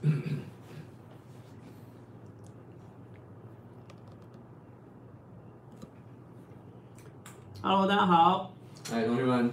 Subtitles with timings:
[7.60, 8.50] Hello，大家好。
[8.90, 9.52] 哎，同学们，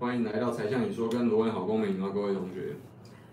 [0.00, 2.74] 欢迎来到柴 Sean 你说跟罗文好公民啊，各位同学。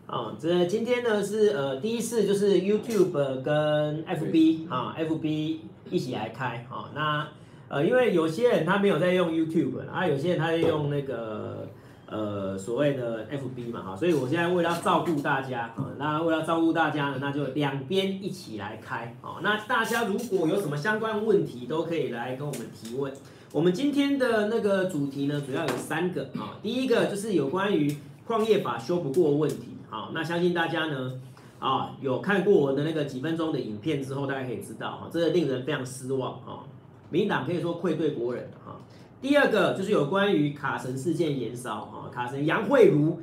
[0.05, 5.57] 哦，这今天呢是呃第一次就是 YouTube 跟 FB 啊，FB
[5.89, 6.91] 一起来开啊。
[6.93, 7.27] 那
[7.69, 11.67] 呃因为有些人他没有在用 YouTube 啊，有些人他在用那个
[12.11, 19.39] 呃所谓的 FB 嘛哈，所以我现在为了照顾大家啊，那为了照顾大家呢，那就两边一起来开啊。
[19.41, 23.13] 那大家如果有什么相关问题，都可以来跟我们提问。
[23.53, 27.97] 我们今天的那个主题呢，主要有三个啊，第一个就是有关于
[28.27, 29.77] 矿业法修不过问题。
[29.89, 31.13] 好，那相信大家呢，
[31.59, 36.67] 啊，有看过我的那个几分钟的影片之后，大家可以知道哈，这个令人非常失望啊。
[37.09, 38.75] 民进党可以说愧对国人哈。
[39.21, 43.21] 第二个就是有关于卡神事件延烧哈，卡神杨惠如，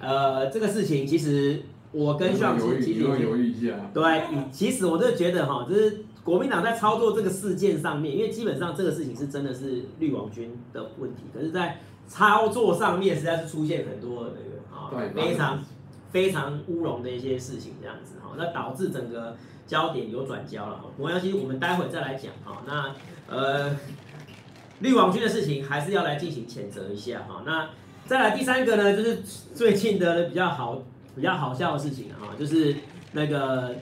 [0.00, 15.12] 呃，这个事情其实我跟徐老师其实犹豫一下，对，其实我就觉得哈，就是国民党在操作这个事件上面，因为基本上这个事情是真的是绿网军的问题，可是，在操作上面实在是出现很多的那个啊。
[15.14, 15.62] 非常
[16.10, 20.84] 非常乌龙的一些事情，这样子哈，那导致整个焦点有转焦了哈。
[20.96, 22.62] 我要其实，我们待会再来讲哈。
[22.66, 22.94] 那
[23.30, 23.76] 呃，
[24.80, 27.42] 绿网军的事情还是要来进行谴责一下哈。
[27.44, 27.70] 那
[28.06, 29.22] 再来第三个呢，就是
[29.54, 30.82] 最近的比较好
[31.14, 32.76] 比较好笑的事情哈，就是
[33.12, 33.74] 那个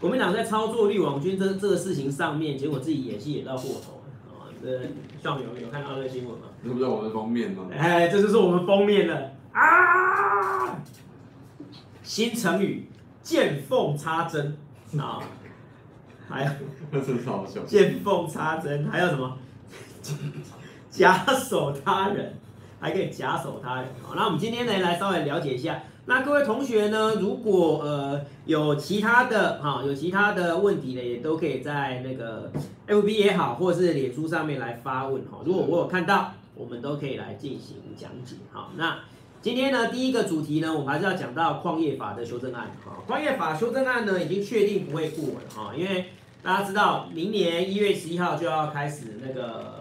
[0.00, 4.48] 国民党在操作绿网军这这个事情上面，结果自己演戏演到过头了啊。
[4.62, 4.68] 这
[5.22, 6.46] 上面有有看到这个新闻吗？
[6.64, 7.66] 这不是我们封面吗？
[7.76, 9.32] 哎，这就是我们封面了。
[9.52, 10.80] 啊！
[12.02, 12.88] 新成语
[13.22, 14.56] “见缝插针”
[14.98, 15.20] 啊，
[16.28, 16.50] 还有
[16.90, 17.60] 那真是好笑。
[17.64, 19.36] 见缝插针，还有什么？
[20.90, 22.34] 假手他人，
[22.80, 23.86] 还可以假手他人。
[24.02, 25.82] 好，那我们今天呢，来稍微了解一下。
[26.06, 32.50] 那各位同学呢，如果呃有其他的哈，有其他的问题呢，也都可以在那个
[32.88, 35.38] FB 也好，或者是脸书上面来发问哈。
[35.44, 38.36] 如果我有看到，我们都可以来进行讲解。
[38.52, 38.98] 好，那。
[39.42, 42.76] 今天呢，第一个主题呢，我们还是要讲到矿业法的修正案。
[42.84, 45.40] 哈，矿业法修正案呢，已经确定不会过了。
[45.48, 46.10] 哈，因为
[46.42, 49.79] 大家知道，明年一月十一号就要开始那个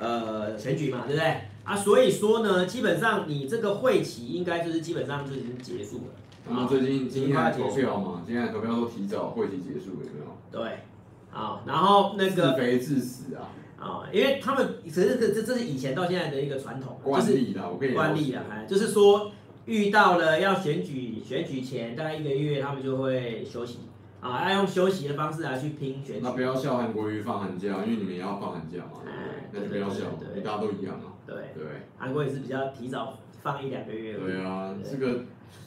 [0.00, 1.40] 呃呃选举嘛，对不对？
[1.64, 6.04] 啊，所以说呢，基本上你这个会期应该就是基本上就已经结束了。
[6.48, 10.36] 那么最近今天投票嘛，今天投票都提早会期结束了，有没有？
[10.50, 10.78] 对，
[11.30, 13.46] 好，然后那个自肥致死啊。
[13.78, 19.32] 啊，因为他们其实这这这是以前到现在的一个传统，惯例啦，我跟你惯例啦，哎，就是说
[19.64, 23.78] 遇到了要选举，选举前大概一个月，他们就会休息，
[24.20, 26.20] 啊，要用休息的方式来去拼选举。
[26.22, 31.14] 那不要笑韩国瑜放寒假，因为你们也要放寒假嘛，哎，那就不要笑，对，大家都一样啊。
[31.26, 31.64] 对对，
[31.98, 34.18] 韩国也是比较提早放一两个月。
[34.18, 35.24] 对啊，这个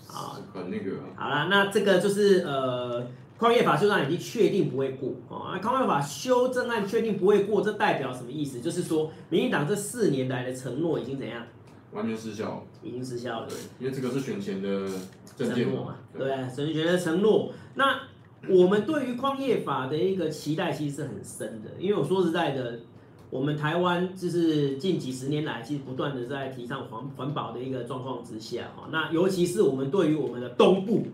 [0.07, 0.97] 啊很那个。
[1.15, 3.05] 好了，那这个就是呃。
[3.35, 8.61] 矿业法修正案已经确定不会过哦，那矿业法修正案确定不会过，这代表什么意思？
[8.61, 11.43] 就是说，民进党这四年来的承诺已经怎样？
[11.91, 13.47] 完全失效，已经失效了。
[13.49, 14.87] 对，因为这个是选前的
[15.35, 15.95] 承诺嘛。
[16.17, 17.51] 对，选前的承诺。
[17.73, 17.99] 那
[18.49, 22.79] 我们对于矿业法的一个期待其实是很深的，因为我说实在的，
[23.29, 31.07] 我们台湾就是近几十年来其实不断的在提倡环环保的一个状况之下哈，那尤其是我们对于我们的东部。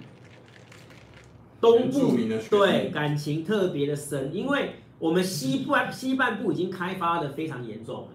[1.61, 2.15] 东部
[2.49, 8.07] 对感情特别的深，因为我们西半西半部已经开发的非常严重了，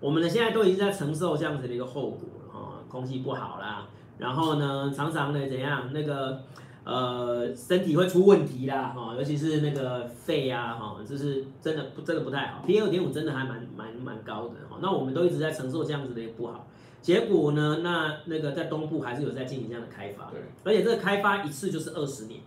[0.00, 3.88] 我们呢现在都已经在承受这样子的一个后果了哈，空气不好啦，
[4.18, 6.42] 然后呢常常呢怎样那个
[6.84, 16.68] 呃身体会出问题啦哈，尤其是那个肺啊哈，就是真的不真的不太好，PM 二点五真的还蛮蛮蛮高的哈，那我们都一直在承受这样子的一个不好，
[17.02, 22.40] 结果呢那那个在东部还是有在进行这样的开发，对，而且这个开发一次就是二十年。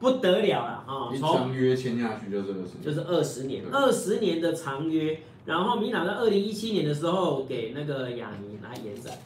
[0.00, 1.10] 不得了了啊！
[1.20, 5.18] 长约签下去就是二十年，就是二十年，二十年的长约。
[5.44, 9.18] 然后民党在二零一七年的时候给那个雅尼来延展，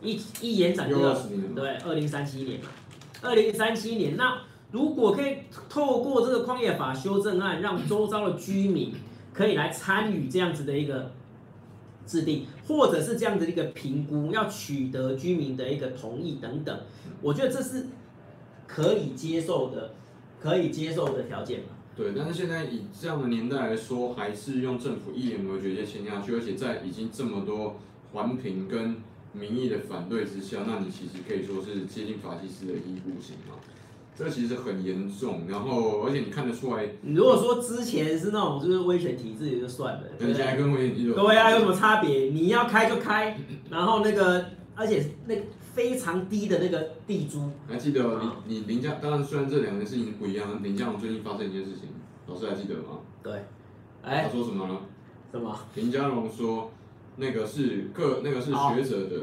[0.00, 1.12] 一一延展就要
[1.54, 2.68] 对二零三七年嘛，
[3.22, 4.16] 二零三七年。
[4.16, 4.42] 那
[4.72, 8.94] 如果可以透过这个矿业法修正案，让周遭的居民
[9.32, 11.12] 可以来参与这样子的一个
[12.06, 16.80] 制定，或者是这样子的一个评估，要取得居民的一个同意等等，
[17.20, 17.86] 我觉得这是
[18.66, 19.92] 可以接受的。
[20.38, 21.68] 可以接受的条件嘛？
[21.96, 27.78] 对，但是现在以这样的年代来说，还是用政府一言为决就签下去，而且在已经这么多
[28.12, 28.96] 环评跟
[29.38, 33.56] 民意的反对之下，那你其实可以说是接近法西斯的一步行嘛？
[34.18, 42.30] 这其实很严重，然后而且你看得出来，你如果说之前是那种就是威权体制也就算了，跟现在跟威权体制，对啊，有什么差别？
[42.30, 43.38] 你要开就开，
[43.68, 45.42] 然后那个而且那个
[45.74, 47.50] 非常低的那个地租。
[47.68, 51.90] 还记得你你林家，当然虽然这两件事情不一样，林家龙最近发生一件事情，
[52.26, 53.00] 老师还记得吗？
[53.22, 53.44] 对，
[54.02, 54.78] 哎，他说什么呢？
[55.30, 55.54] 什么？
[55.74, 56.70] 林家龙说，
[57.16, 59.16] 那个是个那个是学者的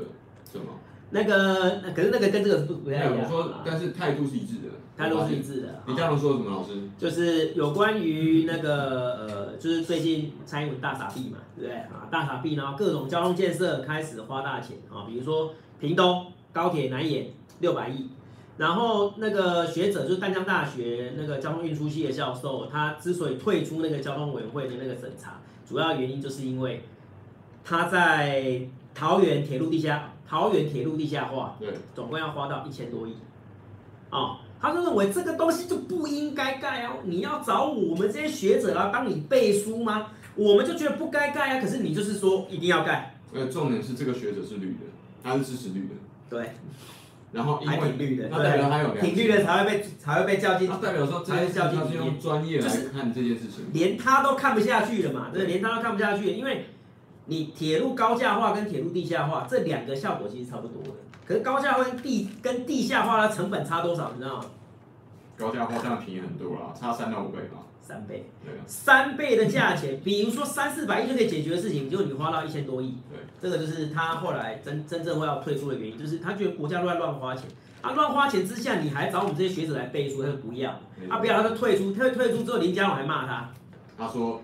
[0.52, 0.66] 什么？
[1.12, 3.14] 那个，可是那个跟这个是不不太一样。
[3.22, 4.70] 我说，但是态度是一致的。
[4.96, 5.84] 态度是一致的。
[5.88, 6.50] 你刚刚说什么？
[6.50, 6.72] 老师？
[6.98, 12.08] 就是有关于那个呃，就是最近蔡英文大傻逼嘛，对不对啊？
[12.12, 17.28] 大傻逼，然后各种交通建设开始花大钱啊，比如说屏东高铁南延
[17.60, 18.10] 六百亿，
[18.58, 26.84] 然后那个学者就是淡江大学那个交通运输系的教授，他之所以退出那个交通委员会的那个审查，主要原因就是因为
[27.64, 28.62] 他在
[28.94, 30.10] 桃园铁路地下。
[30.26, 33.14] 桃园铁路地下化，对，总共要花到一千多亿，
[34.10, 40.08] 哦，他就认为这个东西就不应该盖哦，你要找我们这些学者来帮你背书吗？
[40.34, 43.16] 我们就觉得不该盖啊，可是你就是说一定要盖。
[43.32, 44.80] 呃，重点是这个学者是绿的，
[45.22, 45.94] 他是支持绿的，
[46.32, 46.50] 对，
[47.32, 56.66] 然后因为绿的，他代表他有挺绿的才会被才会被叫进，他代表说才是叫进去用专业来看这件事情，连他都看不下去了嘛，对，连他都看不下去了，因为。
[57.26, 60.90] 你铁路高架化跟铁路地下化这两个效果其实差不多的，
[61.26, 64.12] 可是高架化跟地跟地下化它成本差多少？
[64.14, 64.46] 你知道吗？
[65.38, 67.60] 高架化这样便宜很多啦，差三到五倍吧。
[67.82, 68.30] 三倍。
[68.44, 68.62] 对啊。
[68.68, 72.98] 三倍的价钱， 比如说三四百亿就可以解决的事情，就你花到一千多亿。
[73.10, 73.20] 对。
[73.42, 77.46] 这个就是他后来真真正会要退出的原因，就是他觉得国家都在乱花钱，
[77.82, 80.78] 他乱花钱之下，你还找我们这些学者来背书，他就不要，
[81.10, 83.50] 他不要他就退出，退退出之后林佳龙还骂他。
[83.98, 84.42] 他说。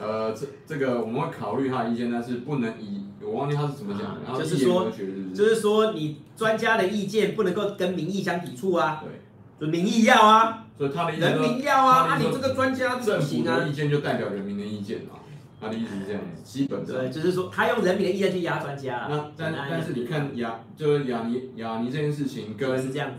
[0.00, 4.20] 呃，这这个我们会考虑他的意见，但是不能以我忘记他是怎么讲的。
[4.24, 4.90] 然后就是说，
[5.34, 9.02] 就是说你专家的意见不能够跟民意相抵触啊。
[9.04, 9.20] 对，
[9.60, 10.64] 就民意要啊。
[10.78, 13.20] 所以他的意人民要啊，那你这个专家不行啊。
[13.20, 15.20] 政府的意见就代表人民的意见啊，
[15.60, 16.96] 他的意思是这样子，基本上。
[16.96, 19.06] 对，就是说他用人民的意见去压专家。
[19.08, 22.70] 那但但是你看雅就是雅尼雅尼这件事情跟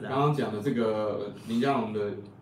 [0.01, 2.00] 刚刚讲的这个林佳龙的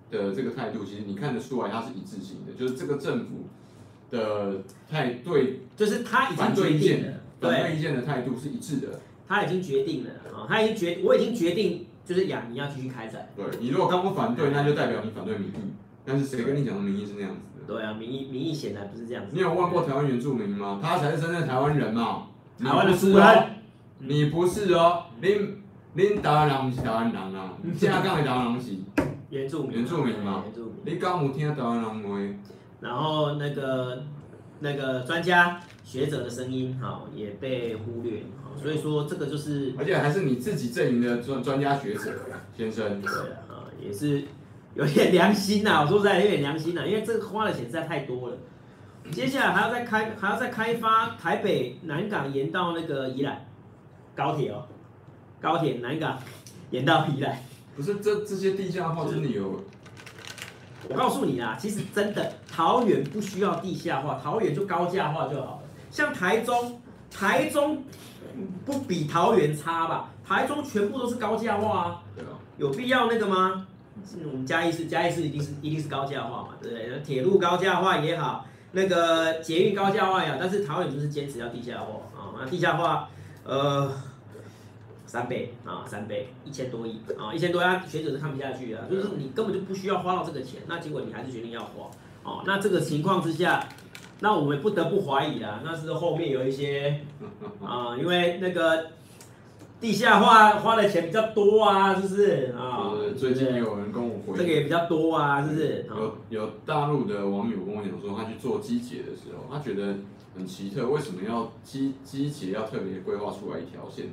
[0.10, 3.41] 的这个态度，其实你看得出来他是一致性的，就是这个政府。
[4.12, 9.00] 的态对，就是他已经决定了，对，反对意见的态度是一致的。
[9.28, 13.30] 他已经决定了啊，他已经决，我已经决定，就是亚尼要继续开展。
[13.36, 15.54] 对，你如果刚不反对，那就代表你反对民意。
[16.04, 17.74] 但是谁跟你讲的民意是那样子的？
[17.74, 19.30] 对啊，民意民意显然不是这样子。
[19.34, 20.80] 你有问过台湾原住民吗？
[20.82, 22.28] 他才是真正台湾人嘛？
[22.60, 23.46] 台湾的是人，
[24.00, 25.48] 你不是哦，恁
[25.96, 28.72] 恁台湾人不是台湾人啊，现在讲的台湾人是
[29.30, 30.44] 原住民，原住民嘛？
[30.84, 32.18] 你敢有听台湾人话？
[32.82, 34.04] 然后那个
[34.60, 38.24] 那个专家学者的声音哈也被忽略，
[38.62, 42.12] 所以说这个就是，而且还是你自己阵营的专专家学者
[42.58, 43.12] 先生，对
[43.48, 44.24] 啊，也是
[44.74, 48.38] 有点良心呐，我说实在有点良心呐，因为这个花的钱实在太多了，
[49.12, 53.46] 接下来还要再开还要再开发台北南港延到那个宜兰
[54.16, 54.66] 高铁哦，
[55.40, 56.18] 高铁南港
[56.72, 57.38] 延到宜兰，
[57.76, 59.64] 不是这这些地下化真的有。
[60.90, 65.60] 我告诉你啦，其实真的桃园不需要地下化，桃园就高架化就好了。
[65.90, 67.84] 像台中，台中
[68.66, 70.10] 不比桃园差吧？
[70.26, 72.04] 台中全部都是高架化啊，
[72.58, 73.68] 有必要那个吗？
[74.24, 77.00] 我们嘉义市，嘉义市一定是一定是高架化嘛，对不对？
[77.02, 83.10] 铁路高架化也好，那个捷运高架化也好，但是桃园就是坚持要地下化啊，那地下化，
[83.44, 83.92] 呃。
[85.12, 91.92] 三倍啊，三倍，一千多亿啊，一千多亿，学者是看不下去的，就是你根本就不需要花到这个钱，那结果你还是决定要花，
[92.24, 93.68] 哦，那这个情况之下，
[94.22, 97.02] 那我们不得不怀疑啊，那是后面有一些
[97.62, 98.92] 啊，因为那个
[99.82, 102.94] 地下化花的钱比较多啊，是不是啊？
[103.04, 105.86] 是最近有人跟我回，这个也比较多啊，是不是？
[105.90, 109.98] 有有大陆的网友跟我讲说，他去做机捷的时候，他觉得
[110.38, 114.06] 很奇特，为什么要机机捷要特别规划出来一条线？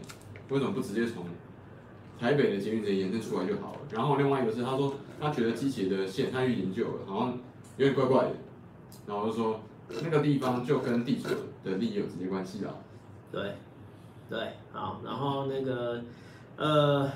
[0.50, 1.24] 为什么不直接从
[2.18, 3.78] 台北的捷运直接延伸出来就好了？
[3.92, 7.38] 然后另外一个是，他说他觉得机捷的线，他去研究了，好像
[7.76, 8.30] 有点怪怪的。
[9.06, 9.60] 然后就说
[10.02, 11.28] 那个地方就跟地球
[11.64, 12.74] 的利益有直接关系啊。
[13.30, 13.54] 对，
[14.28, 16.02] 对，好，然后那个
[16.56, 17.10] 呃，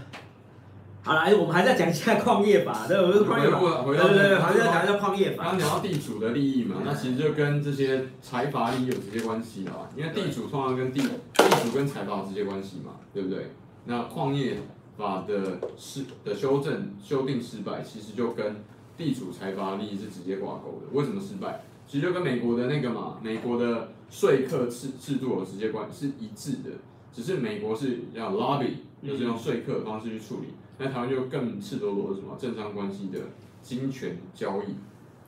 [1.05, 5.45] 好来，我们还是要讲一下矿业法， 对，我们矿业法，对对对，还是要讲一下矿业法。
[5.45, 12.93] 刚刚讲到地主的利益嘛，那其实就跟这些财阀利益有直接关系啊，因为地主通常跟地地主跟财阀有直接关系嘛。
[13.13, 13.51] 对不对？
[13.85, 14.57] 那矿业
[14.97, 18.65] 法的失的修正修订失败，其实就跟
[18.97, 20.87] 地主财阀利益是直接挂钩的。
[20.93, 21.63] 为什么失败？
[21.87, 26.71] 其实就跟美国的那个嘛，美国的税课制制度有直接关系是一致的，
[27.13, 30.55] 只是美国是要 lobby，就是用税客的方式去处理。
[30.83, 33.19] 那台湾就更赤裸裸的什么政商关系的
[33.63, 34.75] 金权交易，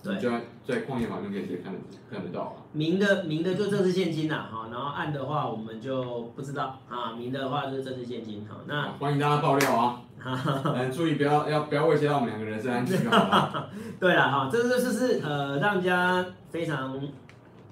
[0.02, 1.78] 对，就在在矿业法就可以直接看得
[2.11, 2.52] 看得到啊。
[2.73, 10.02] 明的明的就政治现金呐，哈，然后暗的话我们就不知道啊，明的话就是政治现金，哈，那欢迎大家爆料啊，
[10.75, 13.68] 嗯，注意不要要不要威胁到我们两个人身安全啊。
[14.00, 17.00] 对了哈，这个就是呃让人家非常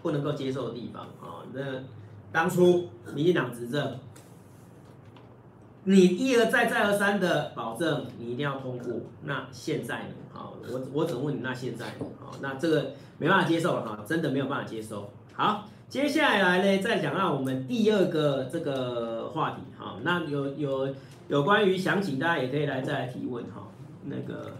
[0.00, 1.60] 不能够接受的地方啊，那
[2.30, 3.98] 当初民进党执政。
[5.84, 10.14] 你一而再再而三的保证你一定要通过，那现在呢？
[10.32, 12.06] 好，我我只问你，那现在呢？
[12.20, 15.10] 好，那这个没办法接受了哈，真的没有办法接受。
[15.32, 19.56] 好，接下来呢，再讲到我们第二个这个话题。
[19.76, 20.94] 哈，那有有
[21.26, 23.66] 有关于详情，大家也可以来再来提问哈。
[24.04, 24.52] 那个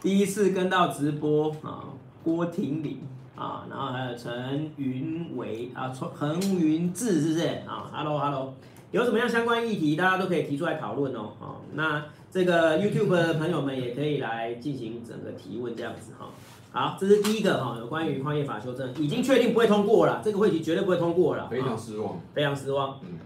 [0.00, 1.86] 第一次跟到直播啊，
[2.22, 3.00] 郭婷玲
[3.34, 8.54] 啊，然后还有陈云伟啊，陈恒云志是不是啊？Hello Hello。
[8.90, 11.32] 有什么样相关议题，大家都可以提出来讨论哦。
[11.38, 16.30] 好，那这个 YouTube 的朋友们也可以来进行整个提问，这样子哈。
[16.70, 22.98] 好，这是第一个哈，有关于矿业法修正，已经确定不会通过了，这个会题绝对不会通过了，非常失望，非常失望。
[23.02, 23.18] 嗯。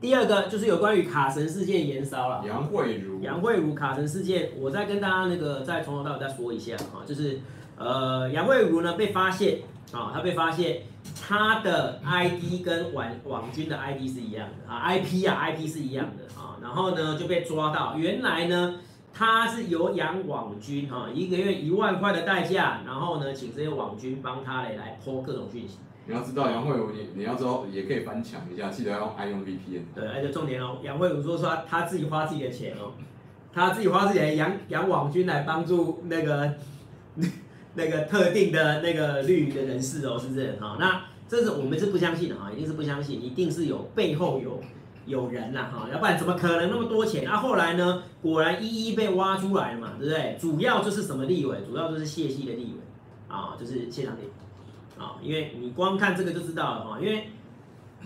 [0.00, 7.38] 第二个就是有关于卡神事件延烧了，杨慧如，杨慧如卡神事件，我再跟大家那个再从头到尾再说一下哈，就是
[7.76, 9.60] 呃杨慧如呢被发现
[9.92, 10.82] 啊，她被发现。
[11.20, 18.80] 他的 ID 跟网网军的 ID 是一样的啊，IP 啊 IP 是一样的啊，然后呢就被抓到，原来呢
[19.12, 25.78] 他是有养网军哈，一个月一万块的代价，然后呢请这些网军帮他来来 po 各种讯息。
[26.06, 29.82] 你要知道杨慧茹，你你要知道也可以翻墙一下，记得要用爱用 VPN。
[29.94, 32.92] 对，而且重点哦，杨慧茹说说他，他自己花自己的钱哦，
[33.52, 36.54] 他自己花自己的养养网军来帮助那个。
[37.80, 40.54] 那个特定的那个绿营的人士哦，是不是？
[40.60, 44.60] 好，那这是我们是不相信的哈，一定是不相信，一定是有背后有
[45.06, 47.24] 有人呐哈，要不然怎么可能那么多钱？
[47.24, 50.36] 那、后来呢，果然一一被挖出来嘛，对不对？
[50.38, 51.56] 主要就是什么立委？
[51.66, 52.80] 主要就是谢系的立委
[53.28, 54.28] 啊，就是谢长廷
[55.02, 57.28] 啊，因为你光看这个就知道了哈，因为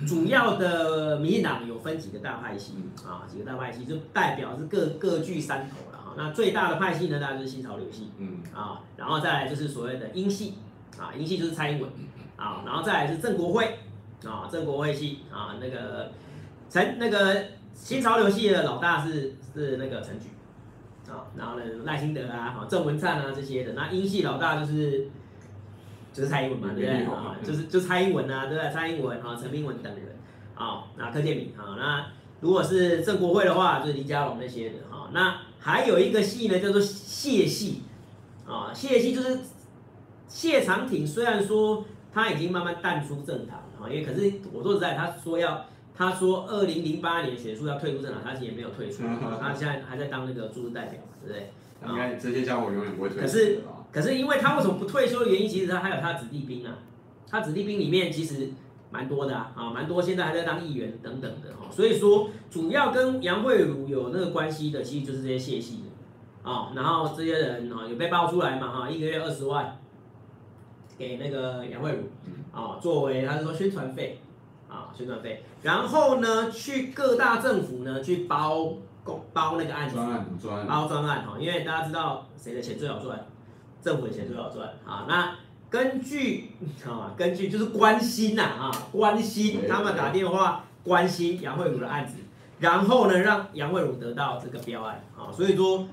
[0.07, 5.76] 主要的民进党有分几个大派系啊，几个大派系就代表是各各据山头。
[6.16, 10.54] 那最大的派系呢，当然就是新潮流系，嗯啊，然后再来就是所谓的英系，
[10.99, 11.90] 啊，英系就是蔡英文，
[12.37, 13.78] 啊，然后再来是郑国辉，
[14.25, 16.12] 啊，郑国辉系，啊，那个
[16.71, 20.28] 陈那个新潮流系的老大是是那个陈菊，
[21.11, 25.09] 啊，然后呢赖清德啊，哈，郑文灿啊这些的，那英系老大就是
[26.12, 27.04] 就是蔡英文嘛，对不对？
[27.06, 28.71] 啊，就是就蔡英文啊，对不对？
[28.71, 30.16] 蔡英文啊，陈明文等人，
[30.54, 32.06] 啊，那柯建铭，啊，那
[32.40, 35.37] 如果是郑国会的话，就是李佳龙那些的，哈，那。
[35.64, 37.80] 还有一个系呢，叫做谢系，
[38.47, 39.40] 啊，谢系就是
[40.28, 41.06] 谢长廷。
[41.06, 45.64] 虽然说他已经慢慢淡出政坛，啊，因为可是我说实在，他说要，
[45.97, 49.04] 他说二零零八年选书要退出政坛，他其实也没有退出，
[49.40, 51.50] 他现在还在当那个驻日代表，对不对？
[51.88, 53.23] 应该这些家伙永远不会退出。
[53.23, 56.76] 可是，可是因为他为什么不退休的原因，其实他还有他子弟兵啊，
[57.26, 58.50] 他子弟兵里面其实。
[58.95, 69.77] 蛮多的啊，啊，蛮多，现在还在当议员等等的哈，所以说主要跟杨慧茹有那个关系的，其实就是这些谢系的啊，然后这些人啊有被爆出来嘛哈，一个月二十万
[70.97, 72.05] 给那个杨慧茹
[72.57, 74.21] 啊，作为他是说宣传费
[74.69, 83.27] 啊，宣传费，然后呢去各大政府呢去包公包那个案子，专案专包专案哈，因为大家知道谁的钱最好赚，
[83.83, 85.35] 政府的钱最好赚啊，那。
[85.75, 86.50] 根据
[86.87, 92.14] 啊，根据就是关心呐啊，关心他们打电话关心杨慧茹的案子，
[92.61, 95.88] 然后呢，让杨慧茹得到这个标案啊，所以说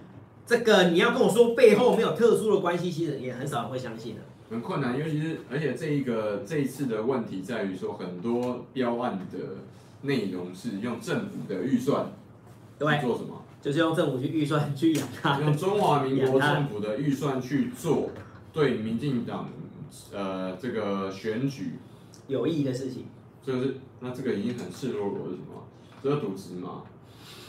[0.46, 4.22] 这个你要跟我说背后没有特殊的关系，其实也很少人会相信的。
[4.52, 9.40] 很困难，尤其是而且这一个这一次的问题在于说，很多标案的
[10.04, 12.12] 内容是用政府的预算
[12.78, 13.42] 对做什么？
[13.60, 18.12] 就是用政府去预算去养他，用中华民国政府的预算去做
[18.54, 19.50] 对民进党。
[20.14, 21.80] 呃，这个选举
[22.28, 23.06] 有意义的事情，
[23.44, 25.68] 就是那这个已经很赤裸裸的什么，
[26.02, 26.84] 这个渎职嘛，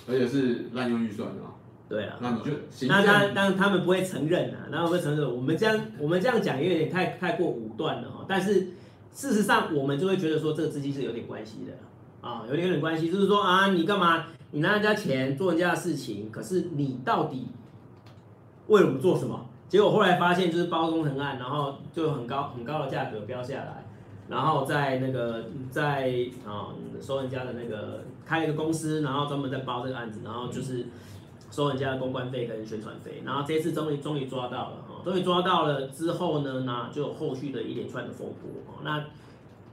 [0.08, 1.50] 而且是滥用预算的嘛。
[1.88, 2.52] 对啊，那你就
[2.88, 5.30] 那他当他们不会承认啊，那会承认？
[5.30, 8.24] 我们这样我们这样讲也有点太太过武断了哈。
[8.26, 8.68] 但是
[9.12, 14.28] 事实上，我们就会觉得说这个资金是有点关系的啊，有点有点关系，就是说啊，你干嘛？
[14.52, 17.48] 你拿人家钱做人家的事情，可是你到底
[18.68, 19.46] 为我们做什么？
[19.72, 23.86] 结果后来发现就是包工程案，然后就很高很高的价格标下来，
[24.28, 26.12] 然后在那个在
[26.46, 26.68] 啊
[27.00, 30.88] 收人家的那个开一个公司，然后专门在包这个案子，然后就是
[31.50, 39.02] 收人家的公关费跟宣传费，然后这次终于终于抓到了哈，终于抓到了之后呢，那就有后续的一连串的风波，哦那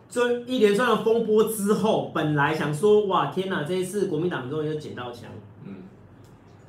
[0.10, 5.30] 这一连串的风波之后，本来想说哇天哪，这一次国民党终于就捡到枪，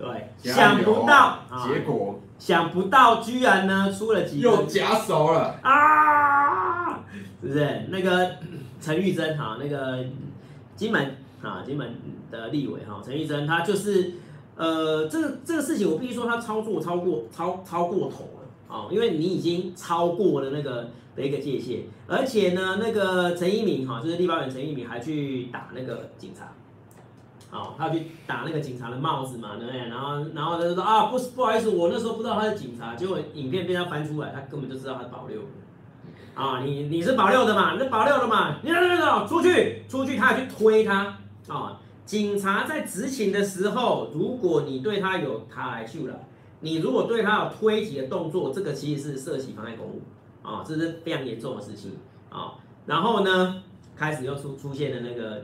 [0.01, 7.01] 对，想不到，结果想不到，居然呢出了几个又夹手了啊！
[7.43, 8.31] 是不是那个
[8.81, 10.03] 陈玉珍哈，那个
[10.75, 14.15] 金门啊，金门的立委哈，陈玉珍他就是
[14.57, 26.55] 呃，这个这个事情我必须说他操作超过超超过头了啊，因为你已经超过了那个的一个界限，而且呢，那个陈一鸣哈，就是立法院陈一鸣还去打那个警察。
[27.53, 29.89] 哦，他要去打那个警察的帽子嘛，对不对？
[29.89, 32.95] 然后，然后他就说啊，不是，不好意思，我那时候不知道他是警察。
[32.95, 35.41] 结果影片被他翻出来，他根本就知道他是保六。
[36.33, 37.73] 啊，你你是保六的嘛？
[37.73, 38.59] 你是保六的嘛？
[38.63, 41.81] 你那那那出去出去，他要去推他啊！
[42.05, 46.21] 警察在执勤的时候，如果你对他有他来去了，
[46.61, 50.03] 你如果对他有推挤的动作，这个其实是涉嫌妨碍公务
[50.43, 51.99] 啊，这是非常严重的事情
[52.31, 52.55] 啊。
[52.87, 53.63] 然后呢，
[53.97, 55.43] 开始又出出现了那个。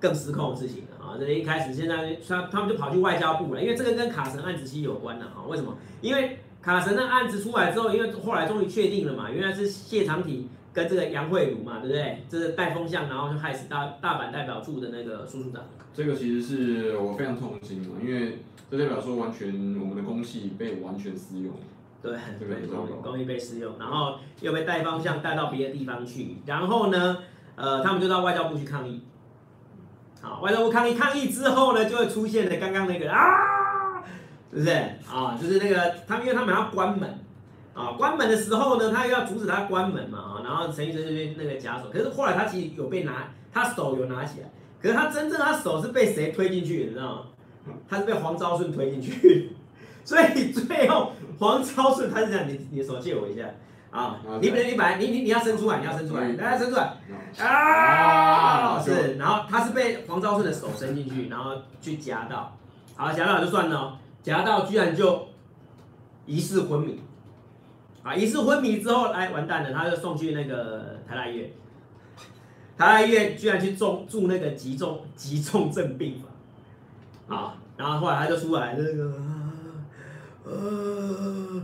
[0.00, 1.16] 更失控的事情啊！
[1.18, 5.44] 这一开始，现在他他们就跑去外交部了，因为这个跟卡神案子其实有关的啊。
[5.48, 5.76] 为什么？
[6.00, 12.22] 因为卡神的案子出来之后，因为后来终于确定了嘛，原来是谢长廷跟这个杨慧如嘛，对不对？
[12.28, 15.62] 这是带风向，然后就害死大大阪代表处的那个苏处长。
[15.94, 18.38] 这个其实是我非常痛心嘛，因为
[18.70, 19.48] 这代表说完全
[19.80, 21.52] 我们的公器被完全私用。
[22.00, 22.54] 对，这个
[23.02, 27.18] 公器被私用，然后又被带方向带到别的地方去，然后呢，
[27.56, 29.02] 呃，他们就到外交部去抗议。
[30.20, 34.02] 好，外交部抗议抗议之后呢，就会出现的刚刚那个啊，
[34.52, 34.70] 是不是
[35.08, 35.38] 啊？
[35.40, 37.08] 就是那个他们，因为他们要关门
[37.74, 44.50] 啊，关门的时候呢，他又要阻止他关门嘛啊，然后陈玉珍就去那个假手，可是后来他其实有被拿，他手有拿起来，
[44.82, 47.22] 可是他真正他手是被谁推进去的，你知道吗？
[47.88, 49.52] 他是被黄昭顺推进去，
[50.04, 53.44] 所以最后黄昭顺他是这样，你你手借我一下。
[53.90, 56.94] 啊，你不能你本来你你你要伸出来，你要伸出来，大家伸出来，
[57.38, 62.54] 啊，是，然后他是被黄昭顺的手伸进去，然后去夹到，
[62.94, 65.28] 好，夹到就算了，夹到居然就
[66.26, 67.00] 疑似昏迷，
[68.02, 71.50] 啊，疑似昏迷之后，哎，完蛋了，他就送去那个台大医院，
[72.76, 76.20] 台大医院居然去住住那个急重急重症病
[77.26, 79.14] 房，啊，然后后来他就出来那个，
[80.44, 81.62] 呃，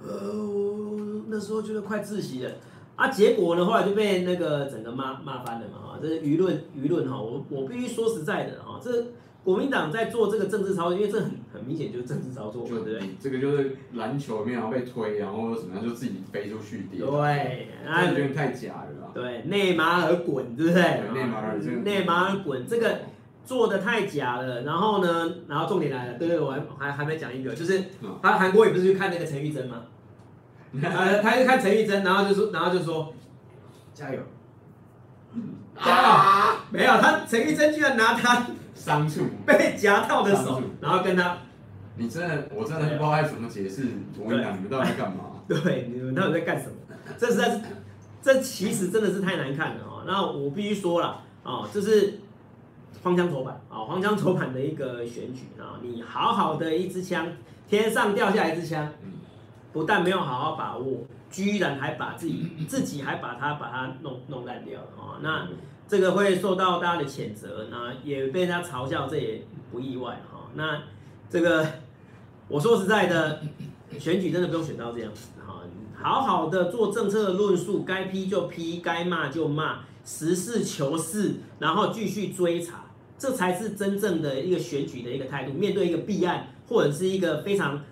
[0.00, 0.93] 呃。
[1.28, 2.50] 那时候觉得快窒息了
[2.96, 9.06] 啊，结果呢，后来就被那个整个骂骂翻了嘛啊，这是舆论舆论哈，我我必须说实在的哈，这
[9.42, 12.98] 国民党在做这个政治操作，因为这很很明显就是政治操作，对不对？
[13.20, 19.10] 这个就是篮球里面然后被推，然后怎么样就自己飞出去跌，对，那，有点太假了吧？
[19.12, 20.82] 对，内马尔滚，对不对？
[21.12, 23.00] 内马尔这个内马尔滚，这个
[23.44, 24.62] 做的太假了。
[24.62, 27.82] 然后呢，然后重点来了，对对，我还还还没讲一个，就是
[28.22, 29.82] 他韩国也不是去看那个陈玉珍吗？
[30.82, 33.14] 呃，他就看陈玉珍，然后就说，然后就说，
[33.92, 34.20] 加油，
[35.76, 41.38] 加油，啊、没有，他陈玉珍居然拿他伤处被夹到的手，然后跟他，
[41.96, 43.86] 你真的，我真的不知道该怎么解释，
[44.18, 45.24] 我跟你讲，你们到底在干嘛？
[45.46, 46.72] 对，你们到底在干什么？
[47.16, 47.60] 这实在是，
[48.20, 50.02] 这其实真的是太难看了哦。
[50.06, 52.20] 那我必须说了啊，这是
[53.02, 57.28] 荒腔走板啊，荒腔走板的一个选举啊，你好好的一支枪，
[57.68, 58.90] 天上掉下来一支枪。
[59.74, 65.18] 不但没有好好把握，居然还把自己自己还把它把它弄弄烂掉了哦。
[65.20, 65.48] 那
[65.88, 70.42] 这个会受到大家的谴责，那也被人家嘲笑，这也不意外哈。
[70.54, 70.82] 那
[71.28, 71.66] 这个
[72.46, 73.42] 我说实在的，
[73.98, 75.62] 选举真的不用选到这样子哈。
[76.00, 82.84] 好好的做政策的论述，该批就批，该骂就骂，实事求是，然后继续追查，
[83.18, 85.52] 这才是真正的一个选举的一个态度。
[85.52, 87.82] 面对一个弊案或者是一个非常。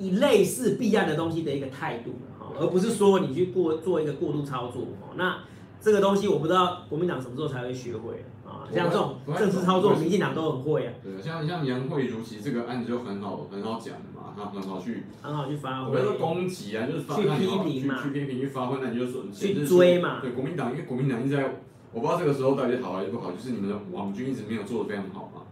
[0.00, 2.14] 以类似弊案的东西的一个态度，
[2.58, 4.82] 而不是说你去过做一个过度操作，
[5.14, 5.38] 那
[5.78, 8.64] 这个东西我不知道国民党什么时候才会学会啊？
[8.74, 10.92] 像这种政治操作，民进党都很会啊。
[11.02, 20.20] 对，像像杨慧如，其实这个案子就很好很好讲的嘛，他很好去很好去发挥，不是攻击啊，就是去批评嘛，去批评去发挥，那你就说去追嘛。
[20.22, 21.44] 对国民党，因为国民党一直在，
[21.92, 25.42] 我不知道这个时候到底好还是不好，就是你们的网军一直没有做的非常好嘛。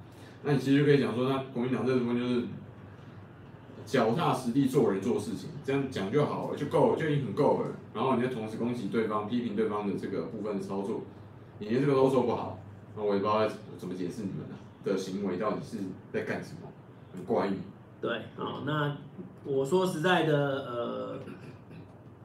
[0.43, 2.43] 那你其实就可以讲说，那国民党这部分就是。
[3.89, 7.69] 脚踏实地做人做事情，这样讲就好了，就够了，就已经很够了。
[7.95, 11.01] 然后你要同时攻击对方，批评对方的这个部分的操作，
[11.59, 12.59] 你连这个都做不好，
[12.95, 13.49] 那我也不知道
[13.79, 14.47] 怎么解释你们
[14.85, 15.79] 的行为到底是
[16.13, 16.69] 在干什么，
[17.15, 17.53] 很怪异。
[17.99, 18.95] 对，好，那
[19.43, 21.19] 我说实在的，呃，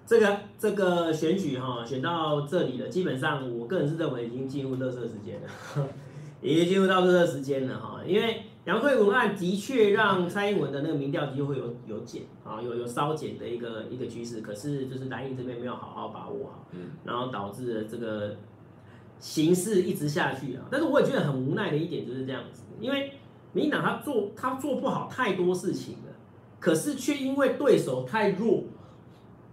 [0.06, 5.88] 这个这个选举哈，选到这里了，基本上我个人是认为已经进入垃圾时间了，
[6.44, 8.44] 已经进入到垃圾时间了哈，因为。
[8.66, 16.68] 杨慧文案的确让蔡英文的那个民调机会有有减啊，有有稍减的一个一个趋势，可是就是蓝营这边没有好好把握好，
[17.04, 18.38] 然后导致了这个
[19.20, 20.64] 形势一直下去啊。
[20.72, 23.12] 但是我也觉得很无奈的一点就是这样子，因为
[23.52, 26.14] 民进党他做他做不好太多事情了，
[26.60, 28.64] 可是却因为对手太弱，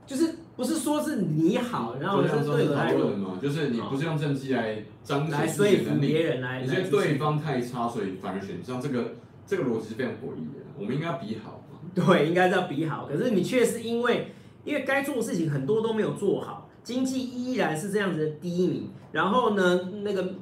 [0.07, 9.15] 就是不是说是你好，然后就是对手太弱嘛，就是你不是用政绩来彰显来说服别人来，你觉得对方太差，所以反而选上这个
[9.47, 10.61] 这个逻辑是非常诡异的。
[10.79, 11.79] 我们应该要比好嘛？
[11.97, 16.69] 对，应该是要比好，可是你却是因为因为该做的事情很多都没有做好。
[16.83, 20.35] 经济依然是这样子的低迷，然后呢，那个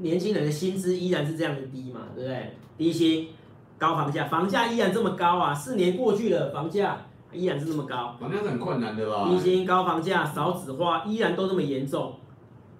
[0.00, 2.52] 年轻人的薪资依然是这样子低嘛，对不对？
[2.76, 3.28] 低薪、
[3.76, 5.52] 高房价，房价依然这么高啊！
[5.52, 8.16] 四年过去了，房价依然是那么高。
[8.20, 9.28] 房价是很困难的吧？
[9.28, 12.14] 低薪、高房价、少子化，依然都这么严重，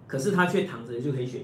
[0.06, 1.42] 可是他却躺着就可以选，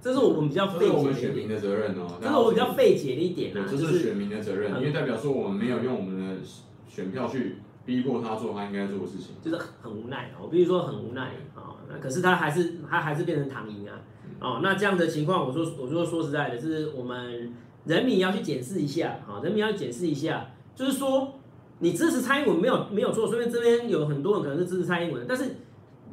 [0.00, 1.04] 这是我们比较费解的一点。
[1.04, 2.06] 这是我们选民的责任哦。
[2.20, 3.66] 这是我比较费解的一点啊。
[3.70, 6.40] 这是选民的责任，因为代表说我们没有用我们的
[6.88, 7.58] 选票去。
[7.82, 11.74] 逼迫他做他应该做的事情，就是很无奈，我必须说很无奈啊。
[11.88, 13.98] 那可是他还是他还是变成躺赢啊。
[14.38, 17.52] 哦，那这样的情况，我说我说说实在的，是我们
[17.86, 21.39] 人民要去检视一下啊，人民要去检视一下，就是说
[21.80, 25.56] 你支持蔡英文没有没有错，所以这边有很多人可能是支持蔡英文，但是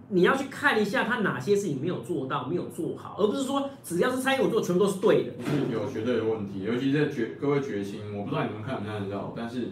[0.09, 5.33] 你要去看一下他哪些事情没有做到，没有做好，而不是说只要是蔡英文做，全部都是对的。
[5.71, 9.67] 有绝对的问题，尤其在决各位决心，我不知道你们看不看得到，但是。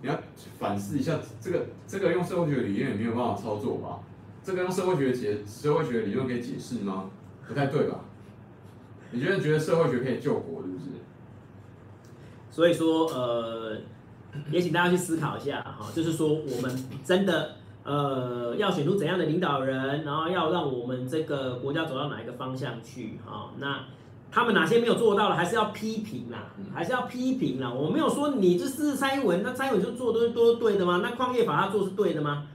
[0.00, 0.16] 你要
[0.60, 3.98] 反思一下，这个这个用社会学理论也没有办法操作吧？
[4.44, 7.10] 这个用社会学解社会学理论可以解释吗？
[7.48, 8.04] 不太对吧？
[9.10, 10.84] 你觉得觉得社会学可以救国是不是？
[12.52, 13.76] 所以说，呃，
[14.50, 23.50] 也请大家去思考一下哈，就是说我们真的呃要选出怎样的领导人，然后要让我们这个国家走到哪一个方向去哈？
[23.58, 23.80] 那。
[24.30, 27.72] 他们哪些没有做到的，还是要批评啦，还是要批评啦。
[27.72, 31.00] 我没有说你这是蔡英文，那蔡英文就做都是都是对的吗？
[31.02, 32.46] 那矿业法他做是对的吗？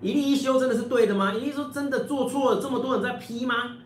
[0.00, 1.34] 一例一修真的是对的吗？
[1.34, 3.76] 一例说真的做错了，这么多人在批吗？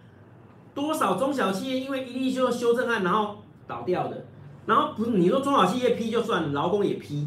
[0.77, 4.25] 多少中小企业因为一例一休修正案然后倒掉的，
[4.67, 7.27] 然后不是你说中小企业批就算，劳工也批，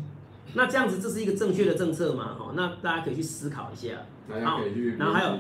[0.54, 2.36] 那这样子这是一个正确的政策吗？
[2.38, 3.96] 哈，那大家可以去思考一下。
[4.44, 4.60] 好，
[4.98, 5.38] 然后还有，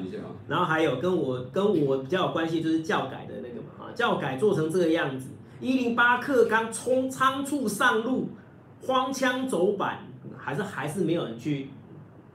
[0.47, 3.57] 然后还有跟我跟我比较有关系就是教改的那个。
[3.95, 5.29] 教改做成这个样子，
[5.59, 8.29] 一零八课纲冲仓促上路，
[8.85, 10.05] 荒腔走板，
[10.37, 11.69] 还是还是没有人去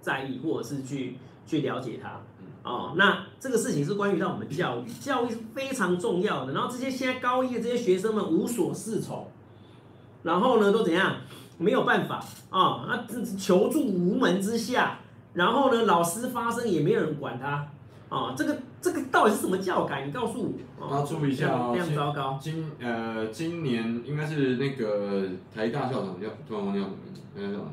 [0.01, 2.20] 在意，或者是去去了解它。
[2.68, 6.53] 哦，那这个事情是关于到我们教育，教育是非常重要的。
[6.53, 9.29] 然后这些现在高一的这些学生们无所适从，
[10.23, 11.17] 然后呢都怎样？
[11.59, 12.17] 没有办法
[12.51, 14.99] 啊，那求助无门之下，
[15.35, 17.69] 然后呢老师发声也没有人管他。
[18.09, 20.05] 啊，这个这个到底是什么教改？
[20.05, 20.89] 你告诉我。
[20.91, 22.39] 大家注意一下哦，非常糟糕。
[22.41, 27.65] 今呃今年应该是那个台大校长叫突然忘记叫什么名字，那个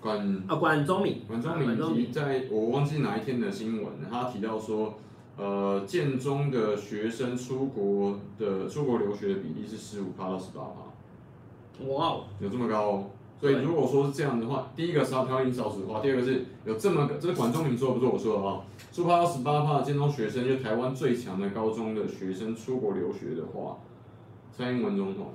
[0.00, 1.20] 管啊管中闵。
[1.28, 4.98] 管中闵提在我忘记哪一天的新闻，他提到说，
[5.36, 10.87] 呃建中的学生出国的出国留学的比例是十五趴到十八趴。
[11.86, 13.10] 哇哦，有这么高哦？
[13.40, 18.64] 所以如果说是这样的话，第一个是要挑衅少子化，第二个是有这么个，这是管中闵说的，不是我说的啊。
[18.92, 23.78] 出发到十八趴的建中学生，就台湾最强的高中的学生出国留学的话，
[24.50, 25.28] 蔡英文总统，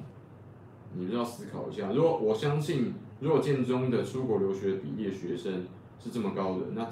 [0.94, 1.94] 你就要思考一下。
[1.94, 5.66] 如果我相信，如果建中的出国留学比例的学生
[6.04, 6.86] 是这么高的，那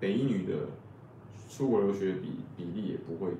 [0.00, 0.52] 北一女的
[1.48, 3.38] 出国留学比比例也不会低。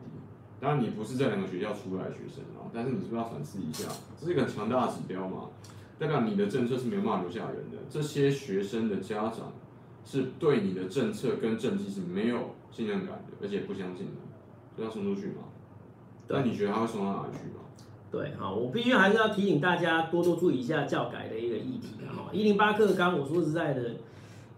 [0.59, 3.89] 当然，你不是这两个学校出来的学生啊，但是你是不是要反思一下，
[4.19, 5.49] 这是一个强大的指标嘛？
[5.99, 9.53] 代表你的政策是没有办法留下人的，这些学生的家长
[10.05, 14.13] 是对你的政策跟政绩是没有信任感的，而且不相信的，
[14.77, 15.45] 就要送出去嘛？
[16.29, 17.63] 那你觉得他会送到哪里去吗？
[18.11, 22.31] 对，好，我必须还是要提醒大家多多注意一下教改的一个议题哈。
[22.33, 23.97] 一零八课纲，我说实在的，